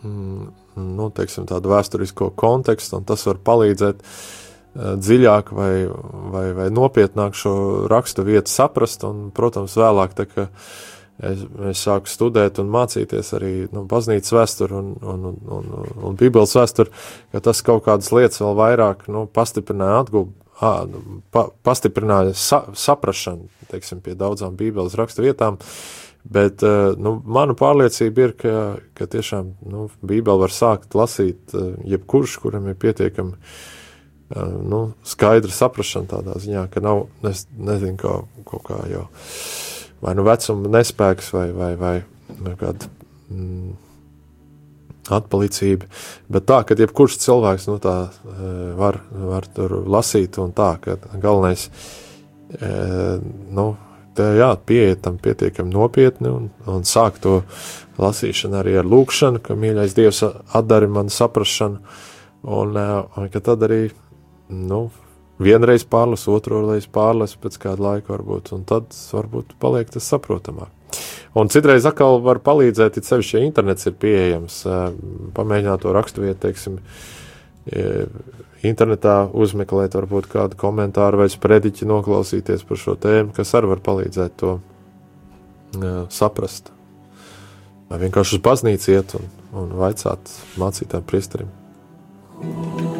mm, 0.02 0.50
nu, 0.76 1.08
teiksim, 1.16 1.46
tādu 1.48 1.72
vēsturisko 1.72 2.32
kontekstu, 2.36 2.98
un 3.00 3.08
tas 3.08 3.24
var 3.24 3.40
palīdzēt 3.48 4.02
e, 4.04 4.06
dziļāk 5.00 5.52
vai, 5.56 5.72
vai, 6.34 6.46
vai 6.60 6.68
nopietnāk 6.74 7.38
šo 7.38 7.54
rakstu 7.88 8.26
vietu 8.28 8.52
saprast, 8.52 9.08
un, 9.08 9.30
protams, 9.32 9.78
vēlāk, 9.80 10.18
tā 10.18 10.28
kā 10.28 10.48
es, 11.24 11.46
es 11.72 11.86
sāku 11.86 12.12
studēt 12.12 12.60
un 12.60 12.68
mācīties 12.74 13.32
arī 13.38 13.54
nu, 13.72 13.86
baznīcas 13.88 14.36
vēsturi 14.36 14.76
un, 14.76 14.92
un, 15.00 15.26
un, 15.32 15.40
un, 15.56 15.90
un 16.10 16.20
bībeles 16.20 16.52
vēsturi, 16.58 16.92
ka 17.32 17.44
tas 17.48 17.64
kaut 17.64 17.86
kādas 17.88 18.12
lietas 18.12 18.44
vēl 18.44 18.60
vairāk 18.60 19.08
nu, 19.08 19.24
pastiprināja 19.32 20.04
atgūbu 20.04 20.41
pa, 20.62 21.46
pastiprināja 21.66 22.36
sa, 22.38 22.62
saprašanu, 22.78 23.48
teiksim, 23.72 24.02
pie 24.04 24.14
daudzām 24.18 24.56
bībeles 24.58 24.96
rakstu 24.98 25.24
vietām, 25.24 25.58
bet, 26.22 26.62
nu, 27.02 27.16
mana 27.24 27.56
pārliecība 27.58 28.26
ir, 28.26 28.34
ka, 28.38 28.56
ka 28.98 29.08
tiešām, 29.10 29.52
nu, 29.72 29.88
bībeli 30.06 30.44
var 30.44 30.54
sākt 30.54 30.96
lasīt 30.98 31.54
jebkurš, 31.88 32.38
kuram 32.44 32.70
ir 32.70 32.78
pietiekami, 32.78 33.34
nu, 34.72 34.82
skaidra 35.06 35.52
saprašana 35.52 36.10
tādā 36.14 36.38
ziņā, 36.40 36.66
ka 36.72 36.84
nav, 36.84 37.06
es 37.28 37.46
nezinu, 37.52 37.98
kā, 38.00 38.18
kaut 38.48 38.66
kā 38.70 38.82
jau, 38.92 39.06
vai 40.04 40.14
nu 40.18 40.26
vecuma 40.26 40.76
nespēks, 40.78 41.32
vai, 41.34 41.48
vai, 41.56 41.72
vai, 41.80 41.96
vai 42.38 42.54
kāda, 42.60 42.88
mm, 43.34 43.74
atpalicība. 45.10 45.88
Bet 46.32 46.46
tā, 46.50 46.62
ka 46.66 46.76
jebkurš 46.78 47.18
cilvēks 47.22 47.68
nu, 47.70 47.78
tā, 47.82 47.96
e, 48.08 48.50
var, 48.78 49.00
var 49.10 49.48
tur 49.54 49.80
lasīt, 49.90 50.38
un 50.42 50.54
tā, 50.56 50.74
ka 50.82 50.98
galvenais 51.22 51.68
e, 51.68 52.72
nu, 53.56 53.66
te, 54.16 54.28
jā, 54.38 54.52
pieiet 54.66 55.02
tam 55.04 55.18
pietiekami 55.22 55.74
nopietni 55.74 56.30
un, 56.30 56.50
un 56.70 56.86
sāk 56.88 57.18
to 57.22 57.40
lasīšanu 58.02 58.60
arī 58.60 58.78
ar 58.80 58.88
lūkšanu, 58.88 59.42
ka 59.42 59.58
mīļais 59.58 59.96
Dievs 59.98 60.22
atdari 60.54 60.90
man 60.90 61.10
saprašanu, 61.12 61.82
un, 62.42 62.76
e, 62.76 62.88
un 63.16 63.32
ka 63.32 63.42
tad 63.44 63.66
arī, 63.66 63.84
nu, 64.52 64.84
vienreiz 65.42 65.84
pārlas, 65.88 66.28
otru 66.30 66.62
reizi 66.68 66.90
pārlas 66.92 67.34
pēc 67.40 67.58
kāda 67.64 67.88
laika 67.88 68.14
varbūt, 68.14 68.52
un 68.54 68.62
tad 68.68 68.94
varbūt 69.12 69.56
paliek 69.62 69.90
tas 69.90 70.06
saprotamāk. 70.12 70.70
Un 71.38 71.48
citreiz 71.52 71.86
atkal 71.88 72.20
var 72.24 72.42
palīdzēt, 72.44 72.98
it 73.00 73.08
sevišķi, 73.08 73.38
ja 73.38 73.48
internets 73.48 73.88
ir 73.88 73.96
pieejams, 73.96 74.58
pamēģināt 75.36 75.84
to 75.84 75.94
raksturvietu, 75.96 76.40
teiksim, 76.44 76.76
internetā 78.66 79.16
uzmeklēt 79.32 79.96
varbūt 79.96 80.28
kādu 80.32 80.58
komentāru 80.60 81.22
vai 81.22 81.30
sprediķi 81.32 81.88
noklausīties 81.88 82.66
par 82.68 82.80
šo 82.84 82.98
tēmu, 83.00 83.32
kas 83.36 83.54
arī 83.58 83.72
var 83.72 83.82
palīdzēt 83.88 84.38
to 84.42 84.58
saprast. 86.12 86.72
Vai 87.88 88.00
vienkārši 88.06 88.38
uz 88.38 88.44
baznīcu 88.44 88.94
iet 88.94 89.18
un, 89.18 89.28
un 89.56 89.76
vaicāt 89.80 90.32
mācītājiem 90.60 91.08
priesterim. 91.08 91.52
ciešanas, 92.42 92.91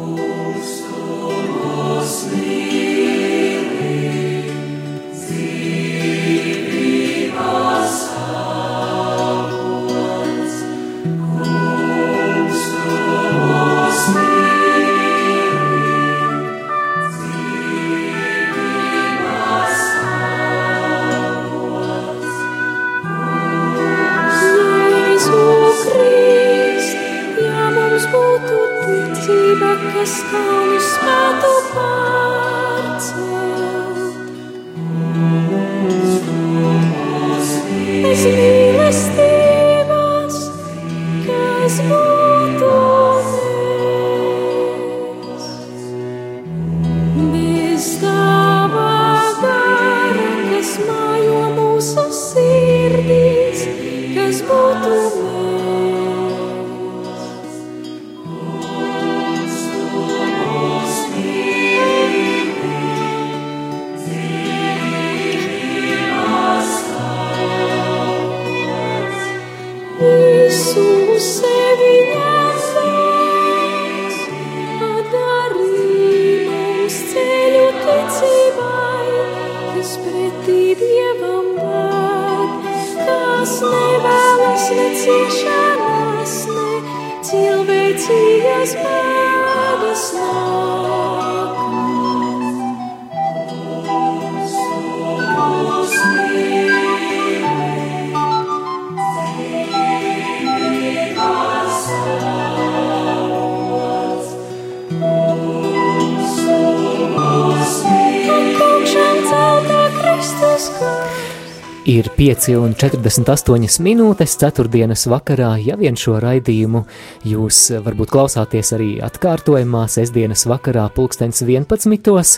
Ir 111.83 112.07
5,48 112.15 113.81
minūtes, 113.83 114.37
4. 114.39 114.85
vakarā. 115.11 115.49
Ja 115.59 115.75
vien 115.75 115.97
šo 115.99 116.15
raidījumu 116.23 116.85
jūs 117.27 117.57
varbūt 117.83 118.13
klausāties 118.13 118.69
arī 118.77 118.87
atkārtojumā, 119.03 119.81
sestdienas 119.91 120.45
vakarā, 120.47 120.85
pulkstenis 120.95 121.41
11. 121.43 122.31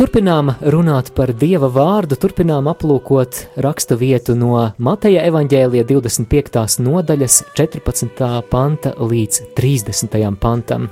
Turpinām 0.00 0.54
runāt 0.72 1.10
par 1.12 1.34
Dieva 1.36 1.68
vārdu, 1.68 2.16
turpinām 2.16 2.70
aplūkot 2.72 3.42
rakstu 3.60 3.98
vietu 4.00 4.36
no 4.38 4.70
Mateja 4.78 5.26
evaņģēlija 5.28 5.84
25. 5.90 6.78
nodaļas 6.86 7.42
14. 7.58 8.22
panta 8.48 8.94
līdz 8.96 9.50
30. 9.58 10.16
pantam. 10.40 10.88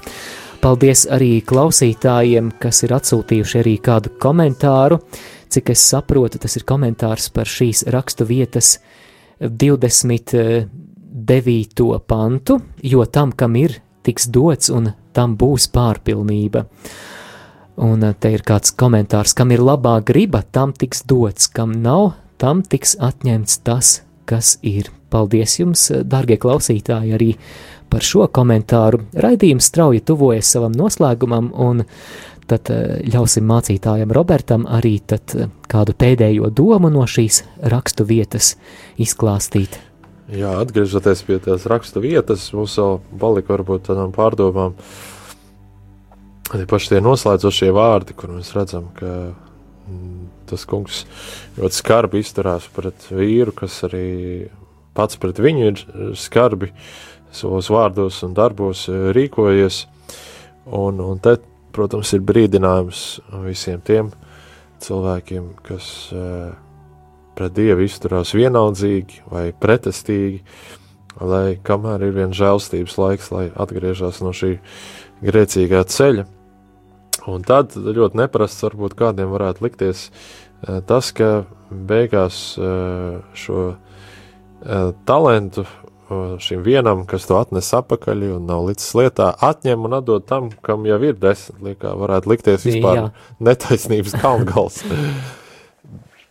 Paldies 0.60 1.06
arī 1.12 1.38
klausītājiem, 1.46 2.52
kas 2.60 2.82
ir 2.84 2.92
atsūtījuši 2.96 3.58
arī 3.62 3.74
kādu 3.88 4.12
komentāru. 4.20 5.00
Cik 5.48 5.70
es 5.74 5.80
saprotu, 5.90 6.38
tas 6.42 6.56
ir 6.58 6.64
komentārs 6.66 7.26
par 7.34 7.46
šīs 7.46 7.78
rakstu 7.92 8.24
vietas 8.28 8.78
29. 9.40 12.00
pantu, 12.06 12.60
jo 12.82 13.04
tam, 13.04 13.32
kam 13.32 13.56
ir, 13.56 13.80
tiks 14.06 14.28
dots 14.32 14.70
un 14.70 14.92
tam 15.16 15.36
būs 15.38 15.68
pārpilnība. 15.74 16.66
Un 17.76 18.04
eh, 18.04 18.14
te 18.18 18.32
ir 18.32 18.42
kāds 18.46 18.72
komentārs, 18.76 19.34
kam 19.36 19.52
ir 19.52 19.64
labā 19.64 19.98
griba, 20.04 20.42
tam 20.42 20.72
tiks 20.72 21.02
dots, 21.08 21.48
kam 21.52 21.72
nav, 21.84 22.14
tam 22.40 22.62
tiks 22.62 22.96
atņemts 23.00 23.60
tas, 23.66 24.00
kas 24.28 24.58
ir. 24.62 24.92
Paldies 25.06 25.52
jums, 25.60 25.84
darbie 26.02 26.34
klausītāji, 26.42 27.12
arī 27.14 27.28
par 27.92 28.02
šo 28.02 28.24
komentāru. 28.34 29.04
Raidījums 29.14 29.68
strauji 29.70 30.02
tuvojas 30.02 30.50
savam 30.56 30.74
noslēgumam, 30.74 31.52
un 31.54 31.84
tad 32.50 32.70
eh, 32.72 33.00
ļausim 33.12 33.46
mācītājam 33.48 34.12
Robertam 34.14 34.66
arī 34.68 34.96
eh, 35.00 35.48
kādu 35.70 35.94
pēdējo 35.98 36.50
domu 36.50 36.90
no 36.92 37.06
šīs 37.06 37.42
rakstu 37.72 38.06
vietas 38.08 38.54
izklāstīt. 38.98 39.80
Jā, 40.26 40.56
atgriežoties 40.58 41.22
pie 41.26 41.38
tās 41.42 41.68
rakstu 41.70 42.02
vietas, 42.02 42.48
mums 42.56 42.74
vēl 42.80 42.98
palika 43.20 43.54
varbūt 43.54 43.86
tādām 43.90 44.14
pārdomām. 44.14 44.74
Tie 46.50 46.66
paši 46.66 46.94
tie 46.94 47.02
noslēdzošie 47.02 47.72
vārdi, 47.74 48.14
kur 48.18 48.32
mēs 48.34 48.52
redzam, 48.54 48.88
ka 48.98 49.12
mm, 49.86 50.26
tas 50.50 50.66
kungs 50.66 51.04
ļoti 51.58 51.78
skarbi 51.78 52.22
izturās 52.22 52.66
pret 52.74 53.06
vīru, 53.10 53.54
kas 53.54 53.78
arī 53.86 54.06
pats 54.96 55.18
pret 55.20 55.38
viņu 55.42 55.70
ir 55.70 55.82
skarbi 56.18 56.72
savos 57.36 57.70
vārdos 57.72 58.22
un 58.26 58.34
darbos 58.36 58.86
eh, 58.90 59.10
rīkojies. 59.16 59.84
Un, 60.66 60.98
un 60.98 61.20
te 61.22 61.36
protams, 61.76 62.12
ir 62.16 62.24
brīdinājums 62.26 63.02
visiem 63.44 63.82
tiem 63.84 64.10
cilvēkiem, 64.82 65.50
kas 65.66 65.90
uh, 66.14 66.54
pret 67.36 67.54
Dievu 67.56 67.84
izturās 67.86 68.34
vienaldzīgi 68.36 69.22
vai 69.32 69.50
pretestīgi, 69.52 70.42
lai 71.20 71.56
kamēr 71.64 72.08
ir 72.08 72.16
vien 72.16 72.34
žēlstības 72.36 72.96
laiks, 73.00 73.30
lai 73.32 73.46
atgriežas 73.52 74.20
no 74.24 74.34
šī 74.36 74.56
grēcīgā 75.24 75.84
ceļa. 75.92 76.26
Un 77.26 77.42
tad 77.42 77.74
ļoti 77.74 78.20
neprasts 78.20 78.62
varbūt 78.62 78.94
kādiem 78.98 79.32
varētu 79.32 79.64
likties 79.66 80.08
uh, 80.10 80.80
tas, 80.86 81.12
ka 81.16 81.46
beigās 81.70 82.54
uh, 82.60 83.22
šo 83.36 83.74
talantu 85.06 85.66
šim 86.38 86.62
vienam, 86.62 87.02
kas 87.06 87.26
to 87.26 87.38
atnes 87.40 87.72
atpakaļ 87.74 88.22
un 88.36 88.44
nav 88.46 88.68
līdz 88.68 88.84
lietā, 88.98 89.30
atņem 89.42 89.88
un 89.88 89.96
atdod 89.98 90.26
tam, 90.28 90.50
kam 90.62 90.86
jau 90.86 90.98
ir 91.02 91.16
desmit. 91.18 91.58
Liekā 91.66 91.94
varētu 91.98 92.30
likties 92.30 92.66
vispār 92.68 93.00
Jā. 93.00 93.06
netaisnības 93.42 94.14
kalngals. 94.22 94.78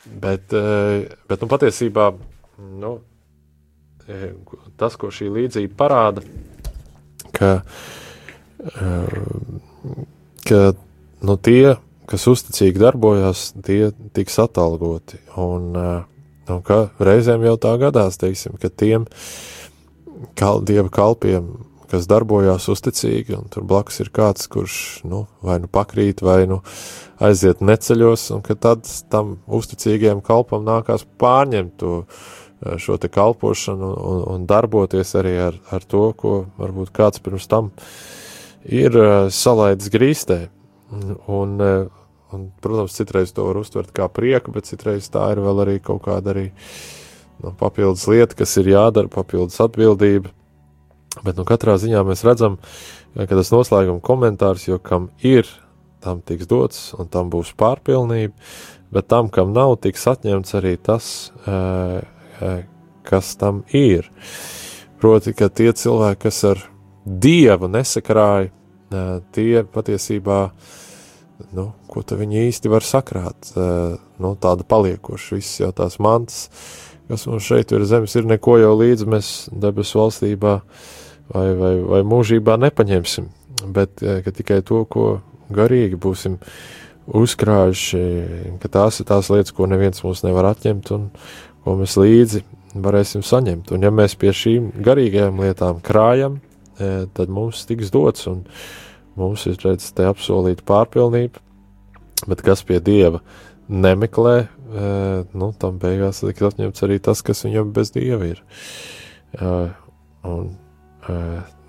bet, 0.05 0.53
eh, 0.55 1.11
bet 1.27 1.43
nu, 1.43 1.49
patiesībā 1.51 2.13
nu, 2.79 2.93
eh, 4.07 4.31
tas, 4.79 4.95
ko 4.95 5.11
šī 5.11 5.27
līdzība 5.35 5.75
parāda, 5.75 6.23
ka, 7.35 7.51
eh, 8.63 9.19
ka 10.47 10.61
nu, 11.25 11.35
tie, 11.35 11.75
kas 12.07 12.29
uzticīgi 12.31 12.79
darbojās, 12.79 13.49
tie 13.65 13.91
tiks 14.15 14.39
atalgoti. 14.39 15.19
Un, 15.41 15.75
un 15.75 16.63
ka 16.63 16.79
reizēm 17.01 17.43
jau 17.43 17.57
tā 17.59 17.75
gadās, 17.81 18.21
teiksim, 18.21 18.55
ka 18.61 18.69
tiem, 18.69 19.09
uh, 19.09 19.55
kal, 20.37 20.61
dieva 20.65 20.89
kalpiem, 20.93 21.49
kas 21.91 22.07
darbojās 22.09 22.67
uzticīgi, 22.71 23.35
un 23.37 23.49
tur 23.51 23.65
blakus 23.67 24.01
ir 24.03 24.11
kāds, 24.15 24.49
kurš 24.51 24.77
nu, 25.07 25.25
vai 25.45 25.59
nu 25.63 25.69
pakrīt, 25.71 26.23
vai 26.25 26.43
nu 26.49 26.61
aiziet 27.23 27.61
neceļos, 27.63 28.29
un 28.35 28.43
ka 28.45 28.57
tad 28.59 28.87
tam 29.11 29.37
uzticīgajam 29.45 30.23
kalpam 30.25 30.65
nākās 30.67 31.05
pārņemt 31.21 31.77
to, 31.81 31.93
eh, 32.65 32.77
šo 32.81 32.97
te 33.01 33.11
kalpošanu 33.11 33.91
un, 33.93 34.23
un 34.33 34.47
darboties 34.49 35.15
arī 35.19 35.35
ar, 35.49 35.59
ar 35.71 35.85
to, 35.85 36.09
ko 36.17 36.45
varbūt 36.59 36.91
kāds 36.95 37.23
pirms 37.23 37.47
tam 37.51 37.71
ir 38.65 38.95
uh, 38.97 39.27
salaidis 39.29 39.91
grīstē. 39.93 40.47
Un, 41.29 41.59
uh, 41.61 41.85
un, 42.33 42.47
protams, 42.61 42.95
citreiz 42.97 43.29
to 43.35 43.45
var 43.45 43.59
uztvert 43.61 43.91
kā 43.93 44.07
prieku, 44.09 44.53
bet 44.55 44.65
citreiz 44.65 45.05
tā 45.13 45.27
ir 45.35 45.41
vēl 45.45 45.61
arī 45.61 45.75
kaut 45.85 46.01
kāda 46.07 46.33
arī 46.33 46.47
uh, 46.49 47.04
nu, 47.43 47.51
papildus 47.59 48.07
lieta, 48.11 48.37
kas 48.37 48.55
ir 48.61 48.71
jādara, 48.73 49.11
papildus 49.11 49.59
atbildība. 49.63 50.31
Bet 51.23 51.37
nu, 51.39 51.45
katrā 51.47 51.77
ziņā 51.79 52.01
mēs 52.07 52.25
redzam, 52.27 52.57
ka 53.15 53.29
tas 53.31 53.51
noslēguma 53.53 54.03
komentārs, 54.03 54.67
jo 54.67 54.79
kam 54.83 55.09
ir, 55.23 55.47
tam 56.03 56.21
tiks 56.21 56.47
dots, 56.49 56.89
un 56.99 57.07
tam 57.11 57.31
būs 57.33 57.53
pārpilnība, 57.57 58.35
bet 58.93 59.07
tam, 59.11 59.31
kam 59.33 59.53
nav, 59.55 59.77
tiks 59.83 60.05
atņemts 60.11 60.57
arī 60.59 60.75
tas, 60.77 61.31
kas 63.05 63.35
tam 63.39 63.63
ir. 63.73 64.09
Proti, 65.01 65.33
ka 65.37 65.49
tie 65.49 65.71
cilvēki, 65.75 66.21
kas 66.27 66.41
ar 66.51 66.61
dievu 67.05 67.69
nesakrāja, 67.71 68.51
tie 69.35 69.63
patiesībā, 69.71 70.39
nu, 71.55 71.69
ko 71.91 72.03
viņi 72.05 72.45
īsti 72.47 72.71
var 72.71 72.85
sakrāt, 72.85 73.51
nu, 73.55 74.35
tāda 74.41 74.67
paliekoša, 74.67 75.35
viss 75.35 75.61
jau 75.61 75.71
tās 75.75 75.99
mantas, 75.99 76.47
kas 77.09 77.25
mums 77.29 77.45
šeit 77.45 77.71
ir 77.75 77.85
zemes, 77.87 78.15
ir 78.15 78.27
neko 78.29 78.57
jau 78.61 78.73
līdzi 78.79 79.09
mēs 79.09 79.31
debesu 79.51 79.99
valstībā 80.01 80.55
vai, 81.33 81.47
vai, 81.59 81.73
vai 81.93 82.01
mūžībā 82.07 82.57
nepaņemsim, 82.65 83.29
bet 83.75 84.01
ka 84.01 84.33
tikai 84.33 84.61
to, 84.65 84.83
ko 84.89 85.05
garīgi 85.53 85.99
būsim 86.01 86.39
uzkrājuši, 87.05 88.01
ka 88.61 88.71
tās 88.73 88.99
ir 89.01 89.09
tās 89.09 89.29
lietas, 89.29 89.53
ko 89.53 89.69
neviens 89.69 90.01
mums 90.03 90.23
nevar 90.25 90.49
atņemt 90.55 90.91
un 90.95 91.09
ko 91.65 91.77
mēs 91.77 91.97
līdzi 92.01 92.41
varēsim 92.75 93.23
saņemt. 93.25 93.71
Un 93.75 93.85
ja 93.85 93.91
mēs 93.93 94.17
pie 94.19 94.33
šīm 94.35 94.71
garīgajām 94.85 95.39
lietām 95.45 95.81
krājam, 95.85 96.39
eh, 96.79 97.05
tad 97.13 97.29
mums 97.29 97.65
tiks 97.69 97.91
dots 97.93 98.27
un 98.27 98.43
mums 99.15 99.45
ir 99.47 99.57
redz 99.63 99.91
te 99.95 100.03
apsolīta 100.03 100.65
pārpilnība, 100.67 101.39
bet 102.27 102.41
kas 102.41 102.63
pie 102.63 102.79
Dieva 102.79 103.21
nemeklē, 103.69 104.47
nu, 104.75 105.49
tam 105.59 105.79
beigās 105.79 106.21
tiks 106.23 106.45
atņemts 106.49 106.85
arī 106.85 106.99
tas, 107.03 107.21
kas 107.25 107.45
viņam 107.45 107.71
bez 107.75 107.91
dieva 107.95 108.31
ir. 108.31 108.41
Un, 110.25 110.49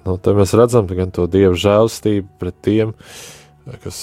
nu, 0.06 0.16
te 0.22 0.34
mēs 0.36 0.54
redzam 0.58 0.88
gan 0.90 1.12
to 1.14 1.26
dievu 1.30 1.58
žēlstību 1.60 2.38
pret 2.40 2.58
tiem, 2.64 2.94
kas 3.84 3.98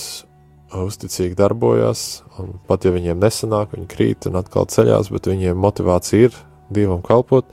uzticīgi 0.74 1.38
darbojas, 1.38 2.24
un 2.42 2.56
pat 2.68 2.86
ja 2.88 2.94
viņiem 2.94 3.20
nesanāk, 3.22 3.76
viņi 3.76 3.90
krīt 3.92 4.28
un 4.30 4.40
atkal 4.40 4.66
ceļās, 4.70 5.12
bet 5.14 5.30
viņiem 5.30 5.60
motivācija 5.62 6.30
ir 6.30 6.40
dievam 6.74 7.04
kalpot, 7.06 7.50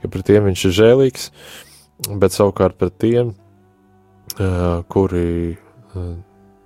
ka 0.00 0.08
pret 0.12 0.28
tiem 0.30 0.48
viņš 0.48 0.68
ir 0.68 0.76
žēlīgs, 0.78 1.26
bet 2.20 2.36
savukārt 2.36 2.78
pret 2.80 2.96
tiem, 3.02 3.34
kuri 4.92 5.58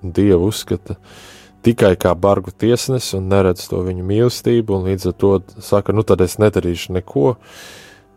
dievu 0.07 0.47
uzskata, 0.53 0.95
uh, 0.95 1.25
tikai 1.65 1.95
kā 2.01 2.13
bargu 2.19 2.53
tiesnesi 2.53 3.17
un 3.19 3.29
neredz 3.33 3.67
to 3.71 3.81
viņu 3.87 4.05
mīlestību, 4.07 4.77
un 4.77 4.89
līdz 4.91 5.11
ar 5.11 5.17
to 5.21 5.33
saka, 5.65 5.95
nu 5.97 6.05
tad 6.07 6.23
es 6.25 6.39
nedarīšu 6.43 6.97
neko, 6.99 7.37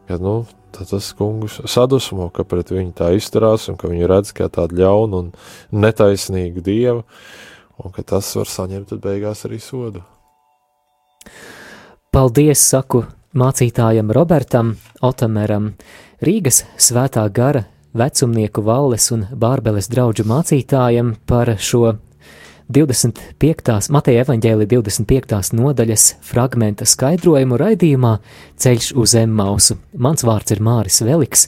ka, 0.10 0.18
nu, 0.22 0.44
tad 0.76 0.92
tas 0.92 1.12
kungus 1.18 1.60
sadusmo, 1.70 2.30
ka 2.34 2.46
pret 2.48 2.74
viņu 2.74 2.94
tā 2.98 3.12
izturās, 3.18 3.70
un 3.72 3.78
ka 3.80 3.90
viņu 3.92 4.10
redz 4.10 4.34
kā 4.38 4.50
tādu 4.54 4.82
ļaunu 4.82 5.24
un 5.24 5.32
netaisnīgu 5.72 6.64
dievu, 6.66 7.06
un 7.80 7.96
ka 7.96 8.06
tas 8.16 8.30
var 8.38 8.50
saņemt 8.50 8.98
beigās 9.02 9.46
arī 9.48 9.62
sodu. 9.64 10.04
Paldies, 12.10 12.62
saku 12.66 13.04
mācītājam 13.38 14.10
Robertam 14.16 14.74
Otameram, 15.06 15.76
Rīgas 16.26 16.64
svētā 16.82 17.28
gara 17.32 17.68
vecumnieku 17.94 18.64
valles 18.66 19.12
un 19.14 19.26
bārbeles 19.30 19.90
draugu 19.90 20.26
mācītājam 20.28 21.14
par 21.30 21.54
šo 21.58 21.94
25. 22.70 23.90
Mateja 23.90 24.22
evaņģēli 24.22 24.68
25. 24.70 25.54
nodaļas 25.58 26.04
fragmenta 26.22 26.86
skaidrojumu 26.86 27.58
raidījumā 27.58 28.12
Ceļš 28.62 28.92
uz 28.94 29.16
Emmausu. 29.18 29.80
Mans 29.98 30.22
vārds 30.28 30.54
ir 30.54 30.62
Māris 30.62 31.02
Veliks. 31.02 31.48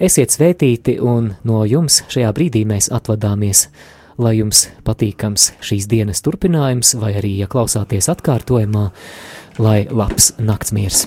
Esiet 0.00 0.34
svētīti 0.36 0.98
un 1.00 1.32
no 1.48 1.62
jums 1.68 2.02
šajā 2.12 2.32
brīdī 2.36 2.66
mēs 2.68 2.90
atvadāmies. 2.92 3.68
Lai 4.20 4.34
jums 4.36 4.66
patīkams 4.84 5.54
šīs 5.64 5.88
dienas 5.88 6.20
turpinājums, 6.20 6.92
vai 7.00 7.14
arī, 7.22 7.38
ja 7.40 7.48
klausāties 7.48 8.10
atkārtojumā, 8.12 8.90
lai 9.64 9.78
labs 9.88 10.34
naktsmiers! 10.36 11.06